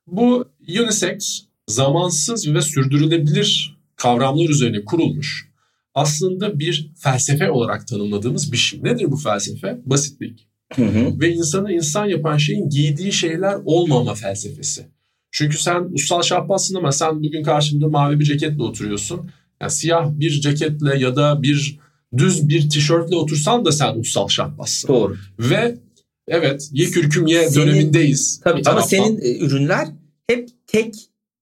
Bu 0.07 0.45
unisex 0.81 1.41
zamansız 1.67 2.53
ve 2.53 2.61
sürdürülebilir 2.61 3.77
kavramlar 3.95 4.49
üzerine 4.49 4.85
kurulmuş. 4.85 5.46
Aslında 5.97 6.59
bir 6.59 6.91
felsefe 6.99 7.51
olarak 7.51 7.87
tanımladığımız 7.87 8.51
bir 8.51 8.57
şey. 8.57 8.83
Nedir 8.83 9.11
bu 9.11 9.17
felsefe? 9.17 9.77
Basitlik 9.85 10.47
Hı 10.75 10.85
hı. 10.85 11.19
ve 11.19 11.33
insanı 11.33 11.73
insan 11.73 12.05
yapan 12.05 12.37
şeyin 12.37 12.69
giydiği 12.69 13.13
şeyler 13.13 13.57
olmama 13.65 14.15
felsefesi. 14.15 14.85
Çünkü 15.31 15.57
sen 15.57 15.83
ussal 15.93 16.21
şahbassın 16.21 16.75
ama 16.75 16.91
sen 16.91 17.23
bugün 17.23 17.43
karşımda 17.43 17.87
mavi 17.87 18.19
bir 18.19 18.25
ceketle 18.25 18.63
oturuyorsun. 18.63 19.29
Yani 19.61 19.71
siyah 19.71 20.19
bir 20.19 20.41
ceketle 20.41 20.97
ya 20.97 21.15
da 21.15 21.41
bir 21.43 21.79
düz 22.17 22.49
bir 22.49 22.69
tişörtle 22.69 23.15
otursan 23.15 23.65
da 23.65 23.71
sen 23.71 23.95
ussal 23.95 24.27
şahbassın. 24.27 24.87
Doğru. 24.87 25.17
Ve 25.39 25.77
evet 26.27 26.69
ye 26.71 26.85
kürküm 26.85 27.27
ye 27.27 27.49
Senin- 27.49 27.65
dönemindeyiz. 27.67 28.41
Tabii 28.43 28.61
ama 28.65 28.81
senin 28.81 29.21
e, 29.21 29.37
ürünler 29.37 29.87
hep 30.27 30.49
tek 30.67 30.95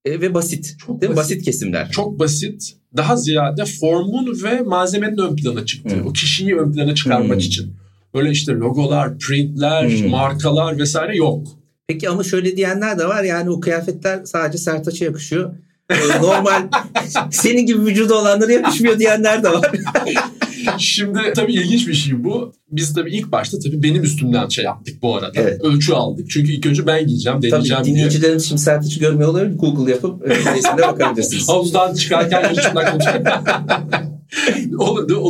e, 0.06 0.20
ve 0.20 0.34
basit. 0.34 0.74
Çok 0.86 1.00
değil 1.00 1.10
mi? 1.10 1.16
basit. 1.16 1.30
Basit 1.36 1.44
kesimler. 1.44 1.90
çok 1.90 2.18
basit, 2.18 2.72
daha 2.96 3.16
ziyade 3.16 3.64
formun 3.80 4.38
ve 4.44 4.60
malzemenin 4.60 5.18
ön 5.18 5.36
plana 5.36 5.64
çıktığı, 5.66 5.96
Hmm. 5.96 6.06
o 6.06 6.12
kişiyi 6.12 6.56
ön 6.56 6.72
plana 6.72 6.94
çıkarmak 6.94 7.30
Hmm. 7.32 7.38
için. 7.38 7.72
Böyle 8.14 8.30
işte 8.30 8.52
logolar, 8.52 9.18
printler, 9.18 9.90
Hmm. 9.90 10.08
markalar 10.10 10.78
vesaire 10.78 11.16
yok. 11.16 11.46
Peki 11.88 12.08
ama 12.08 12.22
şöyle 12.24 12.56
diyenler 12.56 12.98
de 12.98 13.04
var 13.08 13.22
yani 13.24 13.50
o 13.50 13.60
kıyafetler 13.60 14.24
sadece 14.24 14.58
Sertaç'a 14.58 15.04
yakışıyor. 15.04 15.54
Ee, 15.90 15.94
Normal 16.22 16.62
senin 17.30 17.66
gibi 17.66 17.80
vücudu 17.80 18.14
olanlara 18.14 18.52
yakışmıyor 18.52 18.98
diyenler 18.98 19.42
de 19.42 19.48
var. 19.48 19.70
Şimdi 20.78 21.18
tabii 21.34 21.52
ilginç 21.52 21.88
bir 21.88 21.94
şey 21.94 22.24
bu. 22.24 22.52
Biz 22.70 22.94
tabii 22.94 23.10
ilk 23.10 23.32
başta 23.32 23.58
tabii 23.58 23.82
benim 23.82 24.02
üstümden 24.02 24.48
şey 24.48 24.64
yaptık 24.64 25.02
bu 25.02 25.16
arada. 25.16 25.32
Evet. 25.34 25.60
Ölçü 25.64 25.92
aldık. 25.92 26.30
Çünkü 26.30 26.52
ilk 26.52 26.66
önce 26.66 26.86
ben 26.86 27.06
giyeceğim, 27.06 27.42
deneyeceğim 27.42 27.82
Tabii 27.82 27.84
diye. 27.84 27.94
dinleyicilerimiz 27.94 28.48
şimdi 28.48 28.60
Sertaç'ı 28.60 29.00
görmüyor 29.00 29.28
olabilir. 29.28 29.58
Google 29.58 29.92
yapıp 29.92 30.30
e, 30.30 30.30
resimde 30.30 30.82
bakabilirsiniz. 30.88 31.48
Havuzdan 31.48 31.94
çıkarken 31.94 32.42
yarı 32.42 32.54
çıplak 32.54 32.96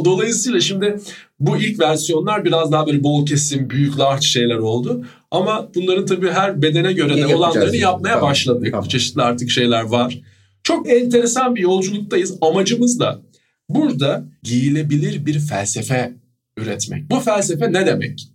dolayısıyla 0.04 0.60
şimdi 0.60 1.00
bu 1.40 1.56
ilk 1.56 1.80
versiyonlar 1.80 2.44
biraz 2.44 2.72
daha 2.72 2.86
böyle 2.86 3.02
bol 3.02 3.26
kesim, 3.26 3.70
büyük, 3.70 3.98
large 3.98 4.26
şeyler 4.26 4.56
oldu. 4.56 5.04
Ama 5.30 5.68
bunların 5.74 6.06
tabii 6.06 6.30
her 6.30 6.62
bedene 6.62 6.92
göre 6.92 7.16
de 7.16 7.36
olanlarını 7.36 7.76
yapmaya 7.76 8.14
Tamam. 8.14 8.30
başladık. 8.30 8.68
Tamam. 8.70 8.88
Çeşitli 8.88 9.22
artık 9.22 9.50
şeyler 9.50 9.82
var. 9.82 10.20
Çok 10.62 10.90
enteresan 10.90 11.54
bir 11.54 11.60
yolculuktayız. 11.60 12.38
Amacımız 12.40 13.00
da 13.00 13.20
burada 13.68 14.24
giyilebilir 14.42 15.26
bir 15.26 15.38
felsefe 15.38 16.12
üretmek. 16.58 17.10
Bu 17.10 17.20
felsefe 17.20 17.72
ne 17.72 17.86
demek? 17.86 18.28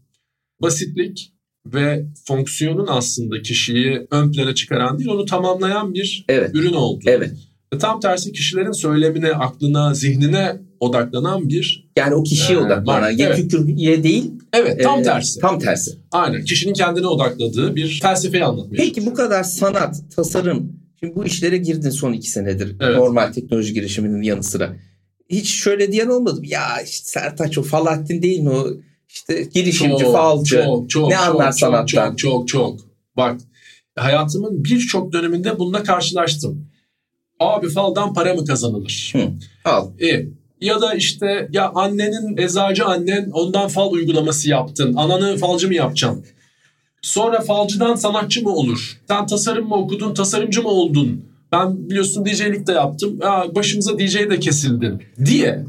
Basitlik 0.62 1.34
ve 1.65 2.06
fonksiyonun 2.28 2.88
aslında 2.89 3.41
kişiyi 3.41 4.08
ön 4.12 4.32
plana 4.32 4.56
çıkaran 4.56 5.00
değil, 5.00 5.10
onu 5.10 5.26
tamamlayan 5.26 5.94
bir 5.94 6.26
Evet. 6.30 6.52
ürün 6.56 6.74
oldu. 6.74 7.04
Evet. 7.08 7.32
Ve 7.74 7.78
Tam 7.78 8.00
tersi 8.00 8.32
kişilerin 8.32 8.72
söylemine, 8.72 9.32
aklına, 9.32 9.94
zihnine 9.94 10.58
odaklanan 10.80 11.50
bir... 11.50 11.89
Yani 11.98 12.15
o 12.15 12.24
kişiye 12.24 12.60
Ee, 12.60 12.62
odaklanan. 12.62 13.12
Ya 13.12 13.28
evet. 13.28 13.38
kükürye 13.38 14.04
değil. 14.04 14.32
Evet 14.54 14.84
tam 14.84 15.00
e, 15.00 15.04
tersi. 15.04 15.39
Tam 15.39 15.60
tersi. 15.60 15.91
Aynen 16.12 16.44
kişinin 16.44 16.74
kendine 16.74 17.08
odakladığı 17.08 17.76
bir 17.76 18.00
felsefeyi 18.02 18.44
anlatmaya 18.46 18.78
Peki 18.78 19.06
bu 19.06 19.13
kadar 19.13 19.44
sanat, 19.44 19.96
tasarım. 20.15 20.74
Şimdi 21.00 21.15
bu 21.15 21.26
işlere 21.26 21.58
girdin 21.58 21.89
son 21.89 22.13
iki 22.13 22.30
senedir. 22.30 22.76
Evet. 22.80 22.98
Normal 22.98 23.32
teknoloji 23.34 23.74
girişiminin 23.74 24.22
yanı 24.22 24.44
sıra. 24.44 24.76
Hiç 25.32 25.50
şöyle 25.50 25.91
diyen 25.91 26.08
olmadı 26.08 26.39
mı? 26.39 26.48
Ya 26.48 26.82
işte 26.82 27.10
Sertaç 27.10 27.58
o 27.58 27.63
Falahattin 27.63 28.22
değil 28.22 28.39
mi 28.39 28.50
o? 28.50 28.67
İşte 29.10 29.44
girişimci, 29.54 30.04
Çok, 30.04 30.13
falcı. 30.13 30.63
Çok, 30.65 30.89
çok, 30.89 31.10
ne 31.10 31.15
çok, 31.15 31.28
anlar 31.28 31.52
çok, 31.52 31.60
sanattan? 31.60 32.15
Çok, 32.15 32.17
çok, 32.17 32.48
çok. 32.48 32.80
Bak 33.17 33.41
hayatımın 33.96 34.63
birçok 34.63 35.13
döneminde 35.13 35.60
bununla 35.60 35.84
karşılaştım. 35.84 36.67
Abi 37.39 37.70
faldan 37.70 38.13
para 38.13 38.34
mı 38.34 38.46
kazanılır? 38.46 39.13
Hı. 39.15 39.32
Al. 39.65 39.88
E, 40.02 40.26
ya 40.62 40.82
da 40.82 40.94
işte 40.94 41.50
ya 41.52 41.72
annenin 41.76 42.38
eczacı 42.38 42.86
annen 42.86 43.30
ondan 43.34 43.67
fal 43.67 43.91
uygulaması 43.91 44.50
yaptın. 44.50 44.94
Ananı 44.94 45.38
falcı 45.38 45.67
mı 45.67 45.74
yapacaksın? 45.74 46.26
Sonra 47.02 47.41
falcıdan 47.41 47.96
sanatçı 47.96 48.44
mı 48.44 48.56
olur? 48.56 49.02
Sen 49.08 49.26
tasarım 49.26 49.67
mı 49.67 49.76
okudun, 49.76 50.13
tasarımcı 50.13 50.62
mı 50.62 50.70
oldun? 50.70 51.31
Ben 51.52 51.90
biliyorsun 51.90 52.26
DJ'lik 52.26 52.68
de 52.68 52.72
yaptım. 52.72 53.20
Ya 53.24 53.46
başımıza 53.56 54.00
DJ 54.00 54.16
de 54.16 54.40
kesildin 54.40 55.04
diye 55.26 55.66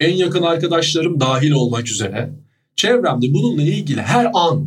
en 0.00 0.12
yakın 0.16 0.42
arkadaşlarım 0.42 1.20
dahil 1.20 1.50
olmak 1.50 1.88
üzere 1.88 2.30
çevremde 2.76 3.32
bununla 3.34 3.62
ilgili 3.62 4.02
her 4.02 4.30
an 4.34 4.64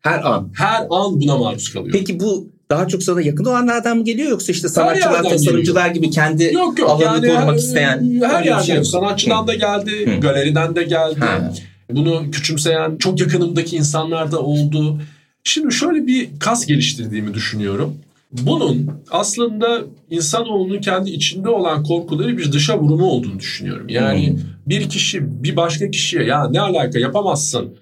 Her 0.00 0.20
an. 0.24 0.50
her 0.56 0.80
an 0.90 1.20
buna 1.20 1.38
maruz 1.38 1.72
kalıyor. 1.72 1.92
Peki 1.92 2.20
bu 2.20 2.48
daha 2.70 2.88
çok 2.88 3.02
sana 3.02 3.20
yakın 3.20 3.44
olanlardan 3.44 3.96
mı 3.98 4.04
geliyor 4.04 4.30
yoksa 4.30 4.52
işte 4.52 4.68
sanatçılar, 4.68 5.22
tasarımcılar 5.22 5.88
gibi 5.90 6.10
kendi 6.10 6.44
Yok 6.44 6.78
yok 6.78 6.90
alanını 6.90 7.26
yani 7.26 7.36
korumak 7.36 7.54
her, 7.54 7.58
isteyen 7.58 8.20
her 8.22 8.44
yerden 8.44 8.62
şey 8.62 8.78
mi? 8.78 8.86
sanatçıdan 8.86 9.46
da 9.46 9.54
geldi, 9.54 10.16
Hı. 10.16 10.20
galeriden 10.20 10.76
de 10.76 10.82
geldi. 10.82 11.20
Ha. 11.20 11.52
Bunu 11.90 12.30
küçümseyen 12.30 12.96
çok 12.96 13.20
yakınımdaki 13.20 13.76
insanlar 13.76 14.32
da 14.32 14.38
oldu. 14.40 15.00
Şimdi 15.44 15.74
şöyle 15.74 16.06
bir 16.06 16.28
kas 16.40 16.66
geliştirdiğimi 16.66 17.34
düşünüyorum. 17.34 17.96
Bunun 18.32 18.90
aslında 19.10 19.80
insanoğlunun 20.10 20.80
kendi 20.80 21.10
içinde 21.10 21.48
olan 21.48 21.82
korkuları 21.84 22.38
bir 22.38 22.52
dışa 22.52 22.78
vurumu 22.80 23.06
olduğunu 23.06 23.38
düşünüyorum. 23.38 23.88
Yani 23.88 24.30
Hmm. 24.30 24.38
bir 24.66 24.88
kişi 24.88 25.42
bir 25.42 25.56
başka 25.56 25.90
kişiye 25.90 26.24
ya 26.24 26.48
ne 26.50 26.60
alaka 26.60 26.98
yapamazsın 26.98 27.76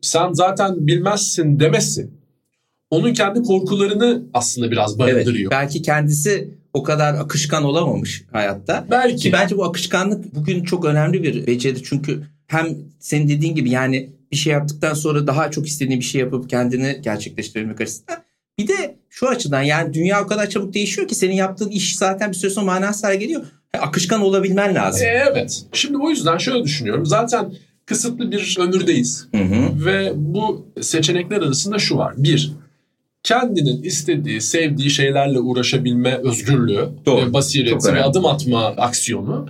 sen 0.00 0.32
zaten 0.32 0.86
bilmezsin 0.86 1.60
demesi 1.60 2.10
onun 2.90 3.12
kendi 3.14 3.42
korkularını 3.42 4.22
aslında 4.34 4.70
biraz 4.70 5.00
Evet. 5.00 5.14
barındırıyor. 5.14 5.50
Belki 5.50 5.82
kendisi 5.82 6.54
o 6.72 6.82
kadar 6.82 7.14
akışkan 7.14 7.64
olamamış 7.64 8.24
hayatta. 8.32 8.86
Belki 8.90 9.16
Ki 9.16 9.32
bence 9.32 9.56
bu 9.56 9.64
akışkanlık 9.64 10.34
bugün 10.34 10.64
çok 10.64 10.84
önemli 10.84 11.22
bir 11.22 11.46
beceri. 11.46 11.82
Çünkü 11.82 12.22
hem 12.46 12.68
senin 12.98 13.28
dediğin 13.28 13.54
gibi 13.54 13.70
yani 13.70 14.10
bir 14.32 14.36
şey 14.36 14.52
yaptıktan 14.52 14.94
sonra 14.94 15.26
daha 15.26 15.50
çok 15.50 15.66
istediğin 15.66 16.00
bir 16.00 16.04
şey 16.04 16.20
yapıp 16.20 16.50
kendini 16.50 17.00
gerçekleştirmek 17.02 17.80
açısından. 17.80 18.18
Bir 18.58 18.68
de 18.68 18.99
şu 19.20 19.28
açıdan 19.28 19.62
yani 19.62 19.94
dünya 19.94 20.22
o 20.24 20.26
kadar 20.26 20.50
çabuk 20.50 20.74
değişiyor 20.74 21.08
ki 21.08 21.14
senin 21.14 21.34
yaptığın 21.34 21.68
iş 21.68 21.96
zaten 21.96 22.30
bir 22.30 22.36
süre 22.36 22.50
sonra 22.50 22.66
manasız 22.66 23.04
hale 23.04 23.16
geliyor. 23.16 23.42
Akışkan 23.78 24.20
olabilmen 24.20 24.74
lazım. 24.74 25.06
E, 25.06 25.24
evet. 25.30 25.62
Şimdi 25.72 25.98
o 25.98 26.10
yüzden 26.10 26.38
şöyle 26.38 26.64
düşünüyorum. 26.64 27.06
Zaten 27.06 27.52
kısıtlı 27.86 28.32
bir 28.32 28.56
ömürdeyiz. 28.60 29.28
Hı 29.34 29.42
hı. 29.42 29.84
Ve 29.84 30.12
bu 30.16 30.66
seçenekler 30.80 31.36
arasında 31.36 31.78
şu 31.78 31.96
var. 31.96 32.14
Bir, 32.16 32.52
kendinin 33.22 33.82
istediği, 33.82 34.40
sevdiği 34.40 34.90
şeylerle 34.90 35.38
uğraşabilme 35.38 36.20
özgürlüğü 36.24 36.88
Doğru. 37.06 37.32
basireti 37.32 37.94
ve 37.94 38.02
adım 38.02 38.26
atma 38.26 38.66
aksiyonu. 38.66 39.48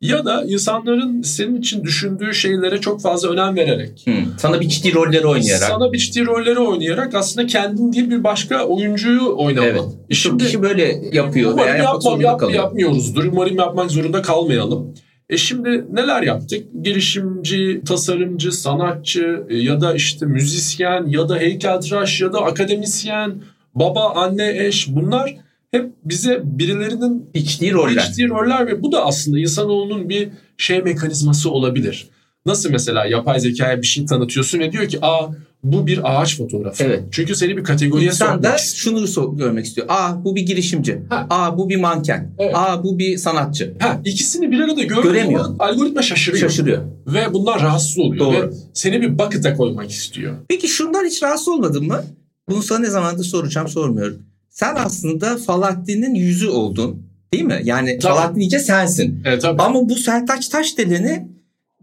Ya 0.00 0.24
da 0.24 0.44
insanların 0.44 1.22
senin 1.22 1.56
için 1.56 1.84
düşündüğü 1.84 2.34
şeylere 2.34 2.80
çok 2.80 3.02
fazla 3.02 3.28
önem 3.28 3.56
vererek, 3.56 4.02
Hı. 4.06 4.10
Sana 4.38 4.60
biçtiği 4.60 4.94
rolleri 4.94 5.26
oynayarak. 5.26 5.68
sana 5.68 5.92
biçtiği 5.92 6.26
rolleri 6.26 6.58
oynayarak 6.58 7.14
aslında 7.14 7.46
kendin 7.46 7.92
değil 7.92 8.10
bir 8.10 8.24
başka 8.24 8.64
oyuncuyu 8.64 9.36
oynaman. 9.36 9.66
Evet. 9.68 9.82
Şimdi, 10.10 10.44
kişi 10.44 10.62
böyle 10.62 11.00
yapıyor 11.12 11.52
Umarım 11.52 11.68
veya 11.72 11.82
yapmam, 11.84 12.20
yap, 12.20 12.40
kalıyor. 12.40 12.58
yapmıyoruzdur. 12.62 13.24
Umarım 13.24 13.56
yapmak 13.56 13.90
zorunda 13.90 14.22
kalmayalım. 14.22 14.94
E 15.30 15.36
şimdi 15.36 15.84
neler 15.92 16.22
yaptık? 16.22 16.66
Girişimci, 16.82 17.80
tasarımcı, 17.88 18.52
sanatçı 18.52 19.44
e, 19.48 19.56
ya 19.56 19.80
da 19.80 19.94
işte 19.94 20.26
müzisyen 20.26 21.06
ya 21.06 21.28
da 21.28 21.36
heykeltıraş 21.36 22.20
ya 22.20 22.32
da 22.32 22.40
akademisyen, 22.40 23.42
baba, 23.74 24.10
anne, 24.14 24.66
eş 24.66 24.88
bunlar 24.88 25.36
hep 25.72 25.90
bize 26.04 26.40
birilerinin 26.44 27.34
Biçtiği 27.34 27.72
roller. 27.72 27.96
biçtiği 27.96 28.28
roller 28.28 28.66
ve 28.66 28.82
bu 28.82 28.92
da 28.92 29.04
aslında 29.06 29.38
insanoğlunun 29.38 30.08
bir 30.08 30.28
şey 30.58 30.82
mekanizması 30.82 31.50
olabilir. 31.50 32.08
Nasıl 32.46 32.70
mesela 32.70 33.06
yapay 33.06 33.40
zekaya 33.40 33.82
bir 33.82 33.86
şey 33.86 34.06
tanıtıyorsun 34.06 34.58
ve 34.58 34.72
diyor 34.72 34.88
ki 34.88 34.98
aa 35.02 35.28
bu 35.64 35.86
bir 35.86 36.00
ağaç 36.20 36.36
fotoğrafı. 36.38 36.84
Evet. 36.84 37.02
Çünkü 37.10 37.34
seni 37.34 37.56
bir 37.56 37.64
kategoriye 37.64 38.08
İnsan 38.10 38.26
sokmak 38.26 38.42
da 38.42 38.56
istiyor. 38.56 39.06
şunu 39.08 39.36
görmek 39.36 39.66
istiyor. 39.66 39.86
Aa 39.90 40.24
bu 40.24 40.36
bir 40.36 40.42
girişimci. 40.42 41.02
Ha. 41.08 41.26
Aa 41.30 41.58
bu 41.58 41.68
bir 41.68 41.76
manken. 41.76 42.34
Evet. 42.38 42.54
Aa 42.56 42.84
bu 42.84 42.98
bir 42.98 43.16
sanatçı. 43.16 43.74
Ha, 43.80 44.00
ikisini 44.04 44.50
bir 44.50 44.60
arada 44.60 44.82
Göremiyor. 44.82 45.44
algoritma 45.58 46.02
şaşırıyor. 46.02 46.48
Şaşırıyor. 46.50 46.82
Ve 47.06 47.32
bundan 47.34 47.60
rahatsız 47.60 47.98
oluyor. 47.98 48.18
Doğru. 48.26 48.36
Ve 48.48 48.50
seni 48.74 49.02
bir 49.02 49.18
bucket'a 49.18 49.56
koymak 49.56 49.90
istiyor. 49.90 50.34
Peki 50.48 50.68
şundan 50.68 51.04
hiç 51.04 51.22
rahatsız 51.22 51.48
olmadın 51.48 51.86
mı? 51.86 52.04
Bunu 52.48 52.62
sana 52.62 52.78
ne 52.78 52.90
zamandır 52.90 53.24
soracağım 53.24 53.68
sormuyorum. 53.68 54.18
Sen 54.60 54.74
aslında 54.76 55.36
Falahdin'in 55.36 56.14
yüzü 56.14 56.48
oldun. 56.48 57.02
Değil 57.32 57.44
mi? 57.44 57.60
Yani 57.64 57.98
Tabii. 57.98 58.12
Falahdin 58.14 58.40
iyice 58.40 58.58
sensin. 58.58 59.22
Evet 59.24 59.42
tabii. 59.42 59.62
Ama 59.62 59.88
bu 59.88 59.94
Sertaç 59.96 60.48
Taşdelen'i 60.48 61.28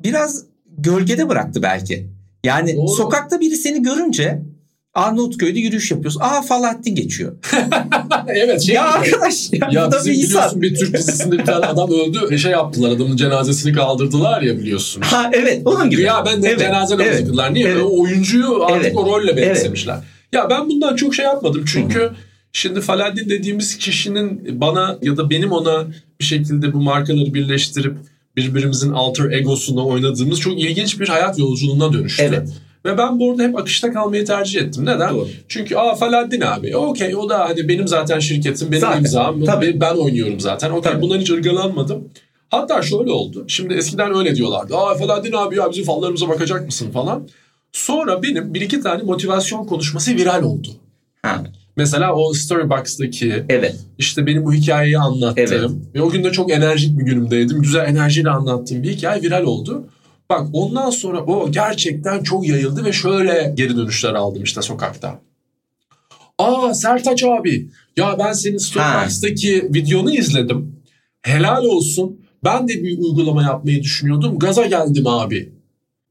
biraz 0.04 0.44
gölgede 0.78 1.30
bıraktı 1.30 1.64
belki. 1.64 2.08
Yani 2.44 2.76
Doğru. 2.76 2.88
sokakta 2.88 3.40
biri 3.40 3.56
seni 3.56 3.84
görünce 3.84 4.42
Arnavutköy'de 4.94 5.60
yürüyüş 5.60 5.92
yapıyorsun. 5.92 6.22
Aa 6.22 6.42
Falahdin 6.42 6.96
geçiyor. 6.96 7.36
evet 8.28 8.62
şey 8.62 8.76
ya 8.76 8.82
gibi. 8.84 8.92
arkadaş 9.16 9.54
ya, 9.54 9.70
Ya 9.72 9.90
bizim 9.92 10.14
bir 10.14 10.18
biliyorsun 10.24 10.48
insan. 10.48 10.62
bir 10.62 10.76
Türk 10.76 10.98
dizisinde 10.98 11.38
bir 11.38 11.46
tane 11.46 11.66
adam 11.66 11.90
öldü. 11.92 12.20
E, 12.32 12.38
Şey 12.38 12.52
yaptılar 12.52 12.90
adamın 12.92 13.18
cenazesini 13.18 13.74
kaldırdılar 13.74 14.42
ya 14.42 14.58
biliyorsun. 14.58 15.02
Ha 15.02 15.30
evet 15.34 15.62
onun 15.66 15.90
gibi. 15.90 16.02
Ya 16.02 16.24
ben 16.26 16.44
de 16.44 16.48
Evet, 16.50 16.60
cenaze 16.60 16.94
namazı 16.94 17.10
evet, 17.10 17.26
kıldılar. 17.26 17.54
Niye? 17.54 17.68
evet. 17.68 17.84
O 17.84 18.02
oyuncuyu 18.02 18.64
artık 18.66 18.86
Evet. 18.86 18.96
o 18.98 19.06
rolle 19.06 19.38
benimsemişler. 19.38 19.98
Ya 20.32 20.50
ben 20.50 20.70
bundan 20.70 20.96
çok 20.96 21.16
şey 21.16 21.26
yapmadım. 21.26 21.66
Çünkü 21.68 22.12
şimdi 22.52 22.82
Falahdin 22.82 23.30
dediğimiz 23.30 23.78
kişinin 23.78 24.62
bana 24.62 24.98
ya 25.02 25.18
da 25.18 25.30
benim 25.30 25.52
ona 25.52 25.88
bir 26.20 26.26
şekilde 26.26 26.74
bu 26.74 26.82
markaları 26.82 27.34
birleştirip 27.34 27.98
birbirimizin 28.36 28.92
alter 28.92 29.32
egosunu 29.32 29.88
oynadığımız 29.88 30.40
çok 30.40 30.60
ilginç 30.62 31.00
bir 31.00 31.08
hayat 31.08 31.40
yolculuğuna 31.40 31.94
dönüştü. 31.94 32.24
Evet. 32.24 32.50
Ve 32.86 32.98
ben 32.98 33.20
bu 33.20 33.32
arada 33.32 33.44
hep 33.44 33.58
akışta 33.58 33.94
kalmayı 33.94 34.26
tercih 34.26 34.62
ettim. 34.62 34.86
Neden? 34.86 35.14
Doğru. 35.16 35.28
Çünkü 35.48 35.76
aa 35.76 35.96
Falahdin 35.96 36.42
abi 36.42 36.78
okey 36.78 37.16
o 37.16 37.30
da 37.30 37.40
hani 37.40 37.68
benim 37.70 37.88
zaten 37.88 38.20
şirketim 38.20 38.72
benim 38.72 38.82
Zaten, 38.82 39.00
imzam 39.00 39.44
tabii. 39.46 39.82
ben 39.82 39.96
oynuyorum 39.96 40.40
zaten. 40.40 40.72
Okey 40.72 41.02
bundan 41.02 41.20
hiç 41.20 41.30
ırgalanmadım. 41.30 42.10
Hatta 42.50 42.82
şöyle 42.82 43.12
oldu. 43.12 43.46
Şimdi 43.48 43.74
eskiden 43.74 44.16
öyle 44.18 44.36
diyorlardı. 44.36 44.78
Aa 44.78 44.96
Falahdin 44.96 45.32
abi 45.32 45.56
ya 45.56 45.72
bizim 45.72 45.86
fallarımıza 45.86 46.30
bakacak 46.30 46.66
mısın 46.66 46.92
falan. 46.92 47.28
Sonra 47.72 48.24
benim 48.24 48.54
bir 48.54 48.62
iki 48.62 48.82
tane 48.82 49.04
motivasyon 49.04 49.66
konuşması 49.66 50.12
viral 50.16 50.44
oldu. 50.44 50.68
Ha, 51.22 51.44
Mesela 51.78 52.16
o 52.16 52.34
Storybox'taki 52.34 53.44
evet. 53.50 53.76
işte 53.98 54.26
benim 54.26 54.46
bu 54.46 54.54
hikayeyi 54.54 54.98
anlattığım 54.98 55.46
Evet. 55.48 55.70
ve 55.96 56.02
o 56.02 56.10
gün 56.10 56.24
de 56.24 56.32
çok 56.32 56.52
enerjik 56.52 57.00
bir 57.00 57.04
günümdeydim. 57.04 57.62
Güzel 57.62 57.88
enerjiyle 57.88 58.30
anlattığım 58.30 58.84
bir 58.84 58.92
hikaye 58.92 59.22
viral 59.22 59.44
oldu. 59.44 59.88
Bak 60.30 60.48
ondan 60.54 60.90
sonra 60.90 61.24
o 61.24 61.52
gerçekten 61.52 62.24
çok 62.24 62.48
yayıldı 62.48 62.86
ve 62.86 62.94
şöyle 62.94 63.54
geri 63.58 63.78
dönüşler 63.78 64.14
aldım 64.14 64.44
işte 64.44 64.62
sokakta. 64.62 65.20
Aa 66.38 66.74
Sertaç 66.74 67.24
abi 67.24 67.70
ya 67.98 68.16
ben 68.20 68.34
senin 68.34 68.58
Storybox'taki 68.58 69.70
videonu 69.74 70.14
izledim. 70.14 70.76
Helal 71.22 71.64
olsun. 71.64 72.20
Ben 72.44 72.68
de 72.68 72.74
bir 72.84 72.98
uygulama 72.98 73.44
yapmayı 73.44 73.84
düşünüyordum. 73.84 74.40
Gaza 74.40 74.66
geldim 74.66 75.08
abi. 75.08 75.57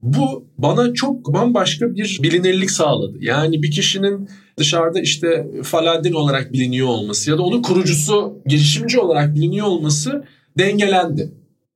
Bu 0.02 0.46
bana 0.58 0.92
çok 0.92 1.34
bambaşka 1.34 1.94
bir 1.94 2.20
bilinirlik 2.22 2.70
sağladı. 2.70 3.16
Yani 3.20 3.62
bir 3.62 3.70
kişinin 3.70 4.28
dışarıda 4.58 5.00
işte 5.00 5.46
Falahdin 5.62 6.12
olarak 6.12 6.52
biliniyor 6.52 6.88
olması 6.88 7.30
ya 7.30 7.38
da 7.38 7.42
onun 7.42 7.62
kurucusu, 7.62 8.38
girişimci 8.46 8.98
olarak 9.00 9.34
biliniyor 9.34 9.66
olması 9.66 10.24
dengelendi. 10.58 11.32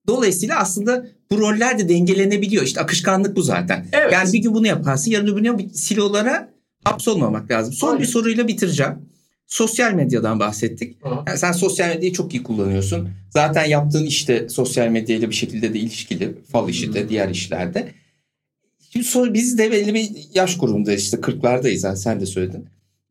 Dolayısıyla 0.06 0.59
aslında 0.59 1.06
bu 1.30 1.38
roller 1.38 1.78
de 1.78 1.88
dengelenebiliyor. 1.88 2.62
İşte 2.62 2.80
akışkanlık 2.80 3.37
bu 3.37 3.42
zaten. 3.42 3.87
Evet. 3.92 4.12
Yani 4.12 4.33
bir 4.33 4.38
gün 4.38 4.54
bunu 4.54 4.66
yaparsın, 4.66 5.11
yarın 5.11 5.26
öbür 5.26 5.42
gün 5.42 5.68
silolara 5.68 6.52
hapsolmamak 6.85 7.50
lazım. 7.50 7.72
Son 7.72 7.88
Aynen. 7.88 8.00
bir 8.00 8.06
soruyla 8.06 8.48
bitireceğim. 8.48 8.92
Sosyal 9.46 9.92
medyadan 9.92 10.40
bahsettik. 10.40 10.96
Yani 11.26 11.38
sen 11.38 11.52
sosyal 11.52 11.88
medyayı 11.88 12.12
çok 12.12 12.35
iyi 12.35 12.42
kullanıyorsun. 12.42 13.09
Zaten 13.30 13.64
yaptığın 13.64 14.06
işte 14.06 14.48
sosyal 14.48 14.88
medyayla 14.88 15.30
bir 15.30 15.35
şekilde 15.35 15.74
de 15.74 15.78
ilişkili. 15.78 16.35
Fal 16.52 16.68
işi 16.68 16.94
de, 16.94 17.09
diğer 17.09 17.28
işlerde. 17.28 17.88
Şimdi 18.92 19.07
so- 19.07 19.35
biz 19.35 19.59
de 19.59 19.72
belli 19.72 19.94
bir 19.94 20.11
yaş 20.35 20.59
grubunda 20.59 20.92
işte 20.92 21.16
40'lardayız. 21.16 21.88
ha, 21.88 21.96
Sen 21.96 22.20
de 22.20 22.26
söyledin. 22.26 22.64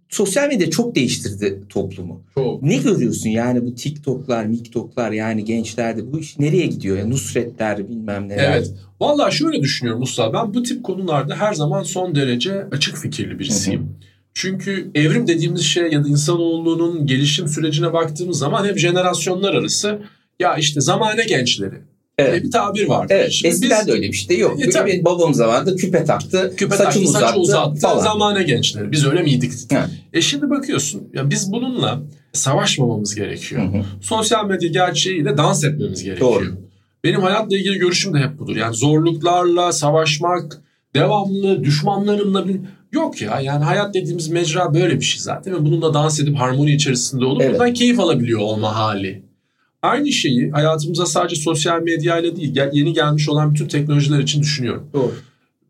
Sosyal 0.10 0.48
medya 0.48 0.70
çok 0.70 0.96
değiştirdi 0.96 1.64
toplumu. 1.70 2.24
Çok. 2.36 2.64
Ne 2.64 2.78
görüyorsun 2.78 3.30
yani 3.30 3.66
bu 3.66 3.76
TikTok'lar, 3.76 4.46
MikTok'lar 4.46 5.12
yani 5.12 5.46
gençlerde 5.46 6.12
bu 6.14 6.20
iş 6.20 6.40
nereye 6.40 6.66
gidiyor? 6.66 6.98
ya 6.98 7.08
Nusretler 7.08 7.90
bilmem 7.90 8.30
neler. 8.30 8.52
Evet. 8.56 8.72
Vallahi 9.00 9.36
şöyle 9.36 9.62
düşünüyorum 9.62 10.00
Mustafa. 10.00 10.34
Ben 10.34 10.54
bu 10.54 10.64
tip 10.64 10.84
konularda 10.84 11.36
her 11.36 11.54
zaman 11.54 11.84
son 11.84 12.16
derece 12.16 12.64
açık 12.72 12.98
fikirli 12.98 13.40
birisiyim. 13.40 13.96
Çünkü 14.34 14.92
evrim 14.96 15.28
dediğimiz 15.28 15.62
şey 15.62 15.92
ya 15.92 16.04
da 16.04 16.08
insanoğlunun 16.08 17.06
gelişim 17.08 17.48
sürecine 17.48 17.94
baktığımız 17.94 18.38
zaman 18.40 18.66
hep 18.68 18.78
jenerasyonlar 18.78 19.54
arası 19.54 20.00
ya 20.40 20.56
işte 20.58 20.82
zamane 20.82 21.26
gençleri 21.26 21.76
Evet. 22.22 22.44
bir 22.44 22.52
tabir 22.52 22.88
var. 22.88 23.08
Evet, 23.10 23.32
Şimdi 23.32 23.54
eskiden 23.54 23.80
biz- 23.82 23.88
de 23.88 23.92
öyle 23.92 24.08
bir 24.08 24.14
şey 24.14 24.30
de 24.30 24.34
yok. 24.34 24.62
E, 24.68 24.70
tabii. 24.70 24.90
Benim 24.92 25.06
babam 25.06 25.34
zamanında 25.34 25.76
küpe 25.76 26.04
taktı, 26.06 26.54
küpe 26.58 26.76
saçını 26.76 26.92
taktı, 26.94 27.10
uzattı, 27.10 27.28
saçı 27.28 27.40
uzattı 27.40 27.80
falan. 27.80 28.04
zamane 28.04 28.44
gençleri. 28.44 28.92
Biz 28.92 29.06
öyle 29.06 29.22
miydik? 29.22 29.72
Ha. 29.74 29.90
E 30.14 30.22
şimdi 30.22 30.50
bakıyorsun 30.50 31.04
ya 31.14 31.30
biz 31.30 31.52
bununla 31.52 32.02
savaşmamamız 32.34 33.16
gerekiyor. 33.16 33.62
Hı 33.62 33.78
hı. 33.78 33.84
Sosyal 34.02 34.46
medya 34.46 34.70
gerçeğiyle 34.70 35.38
dans 35.38 35.64
etmemiz 35.64 36.04
gerekiyor. 36.04 36.32
Doğru. 36.32 36.46
Benim 37.04 37.22
hayatla 37.22 37.58
ilgili 37.58 37.78
görüşüm 37.78 38.14
de 38.14 38.18
hep 38.18 38.40
budur. 38.40 38.56
Yani 38.56 38.76
zorluklarla 38.76 39.72
savaşmak, 39.72 40.62
devamlı 40.96 41.64
düşmanlarımla 41.64 42.48
bir... 42.48 42.60
Yok 42.92 43.22
ya 43.22 43.40
yani 43.42 43.64
hayat 43.64 43.94
dediğimiz 43.94 44.28
mecra 44.28 44.74
böyle 44.74 44.96
bir 45.00 45.06
şey 45.06 45.20
zaten 45.22 45.54
ve 45.54 45.66
bununla 45.66 45.94
dans 45.94 46.20
edip 46.20 46.36
harmoni 46.36 46.72
içerisinde 46.72 47.26
olup 47.26 47.42
Evet. 47.42 47.54
bundan 47.54 47.74
keyif 47.74 48.00
alabiliyor 48.00 48.40
olma 48.40 48.76
hali. 48.76 49.24
Aynı 49.82 50.12
şeyi 50.12 50.52
hayatımıza 50.52 51.06
sadece 51.06 51.36
sosyal 51.36 51.82
medyayla 51.82 52.36
değil 52.36 52.60
yeni 52.74 52.94
gelmiş 52.94 53.30
olan 53.30 53.54
bütün 53.54 53.68
teknolojiler 53.68 54.20
için 54.20 54.42
düşünüyorum. 54.42 54.90
Doğru. 54.94 55.14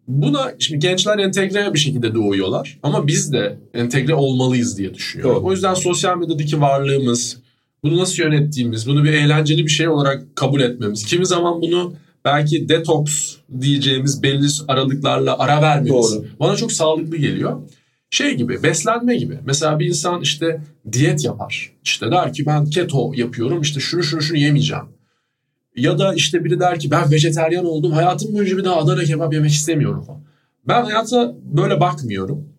Buna 0.07 0.53
şimdi 0.59 0.79
gençler 0.79 1.17
entegre 1.17 1.73
bir 1.73 1.79
şekilde 1.79 2.15
doğuyorlar 2.15 2.79
ama 2.83 3.07
biz 3.07 3.33
de 3.33 3.57
entegre 3.73 4.15
olmalıyız 4.15 4.77
diye 4.77 4.93
düşünüyorum. 4.93 5.35
Doğru. 5.35 5.45
O 5.45 5.51
yüzden 5.51 5.73
sosyal 5.73 6.17
medyadaki 6.17 6.61
varlığımız, 6.61 7.37
bunu 7.83 7.97
nasıl 7.97 8.23
yönettiğimiz, 8.23 8.87
bunu 8.87 9.03
bir 9.03 9.13
eğlenceli 9.13 9.65
bir 9.65 9.71
şey 9.71 9.87
olarak 9.87 10.35
kabul 10.35 10.61
etmemiz, 10.61 11.05
kimi 11.05 11.25
zaman 11.25 11.61
bunu 11.61 11.93
belki 12.25 12.69
detoks 12.69 13.35
diyeceğimiz 13.61 14.23
belli 14.23 14.47
aralıklarla 14.67 15.39
ara 15.39 15.61
vermemiz 15.61 16.15
Doğru. 16.15 16.25
bana 16.39 16.55
çok 16.55 16.71
sağlıklı 16.71 17.17
geliyor. 17.17 17.61
Şey 18.09 18.35
gibi, 18.35 18.63
beslenme 18.63 19.15
gibi. 19.15 19.39
Mesela 19.45 19.79
bir 19.79 19.85
insan 19.85 20.21
işte 20.21 20.61
diyet 20.91 21.25
yapar. 21.25 21.73
İşte 21.83 22.11
der 22.11 22.33
ki 22.33 22.45
ben 22.45 22.65
keto 22.65 23.11
yapıyorum, 23.15 23.61
işte 23.61 23.79
şunu 23.79 24.03
şunu 24.03 24.21
şunu 24.21 24.37
yemeyeceğim. 24.37 24.85
Ya 25.75 25.99
da 25.99 26.13
işte 26.13 26.43
biri 26.43 26.59
der 26.59 26.79
ki 26.79 26.91
ben 26.91 27.11
vejeteryan 27.11 27.65
oldum 27.65 27.91
hayatım 27.91 28.33
boyunca 28.33 28.57
bir 28.57 28.63
daha 28.63 28.75
Adana 28.75 29.03
kebap 29.03 29.33
yemek 29.33 29.51
istemiyorum 29.51 30.03
falan. 30.03 30.21
Ben 30.67 30.83
hayata 30.83 31.35
böyle 31.43 31.79
bakmıyorum. 31.79 32.49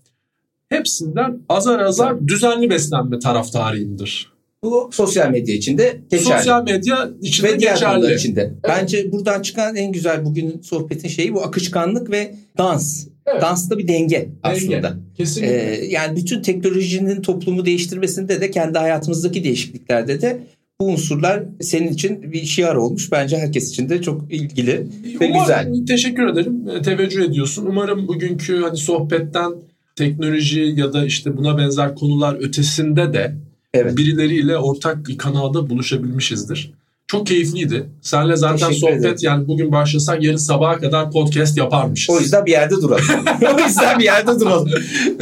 Hepsinden 0.68 1.40
azar 1.48 1.78
azar 1.78 2.28
düzenli 2.28 2.70
beslenme 2.70 3.18
taraftarıyımdır. 3.18 4.32
Bu 4.62 4.90
sosyal 4.92 5.30
medya 5.30 5.54
içinde 5.54 6.00
geçerli. 6.10 6.38
Sosyal 6.38 6.64
medya 6.64 7.10
içinde 7.22 7.48
ve 7.48 7.60
diğer 7.60 7.74
geçerli. 7.74 8.14
içinde. 8.14 8.54
Bence 8.68 9.12
buradan 9.12 9.42
çıkan 9.42 9.76
en 9.76 9.92
güzel 9.92 10.24
bugünün 10.24 10.60
sohbetin 10.60 11.08
şeyi 11.08 11.34
bu 11.34 11.42
akışkanlık 11.42 12.10
ve 12.10 12.34
dans. 12.58 13.06
Evet. 13.32 13.42
Dansta 13.42 13.78
bir 13.78 13.88
denge, 13.88 14.28
aslında. 14.42 14.94
Kesinlikle. 15.16 15.54
Ee, 15.80 15.84
yani 15.84 16.16
bütün 16.16 16.42
teknolojinin 16.42 17.22
toplumu 17.22 17.66
değiştirmesinde 17.66 18.40
de 18.40 18.50
kendi 18.50 18.78
hayatımızdaki 18.78 19.44
değişikliklerde 19.44 20.20
de 20.20 20.40
bu 20.80 20.84
unsurlar 20.86 21.42
senin 21.60 21.88
için 21.92 22.32
bir 22.32 22.44
şiar 22.44 22.74
olmuş. 22.74 23.12
Bence 23.12 23.38
herkes 23.38 23.70
için 23.70 23.88
de 23.88 24.02
çok 24.02 24.32
ilgili 24.32 24.86
ve 25.20 25.26
Umarım- 25.28 25.40
güzel. 25.40 25.86
Teşekkür 25.86 26.26
ederim. 26.26 26.68
E, 26.68 26.82
Teveccüh 26.82 27.22
ediyorsun. 27.24 27.66
Umarım 27.66 28.08
bugünkü 28.08 28.56
hani 28.62 28.76
sohbetten 28.76 29.52
teknoloji 29.96 30.60
ya 30.76 30.92
da 30.92 31.04
işte 31.06 31.36
buna 31.36 31.58
benzer 31.58 31.94
konular 31.94 32.36
ötesinde 32.40 33.12
de 33.12 33.34
Evet. 33.74 33.96
birileriyle 33.96 34.56
ortak 34.58 35.08
bir 35.08 35.18
kanalda 35.18 35.70
buluşabilmişizdir. 35.70 36.72
Çok 37.10 37.26
keyifliydi. 37.26 37.86
Senle 38.02 38.36
zaten 38.36 38.56
Teşekkür 38.56 38.74
sohbet 38.80 38.98
ederim. 38.98 39.16
yani 39.22 39.48
bugün 39.48 39.72
başlasak 39.72 40.22
yarın 40.22 40.36
sabaha 40.36 40.78
kadar 40.78 41.10
podcast 41.10 41.56
yaparmışız. 41.58 42.16
O 42.16 42.20
yüzden 42.20 42.46
bir 42.46 42.50
yerde 42.50 42.74
duralım. 42.74 43.04
o 43.56 43.60
yüzden 43.66 43.98
bir 43.98 44.04
yerde 44.04 44.40
duralım. 44.40 44.70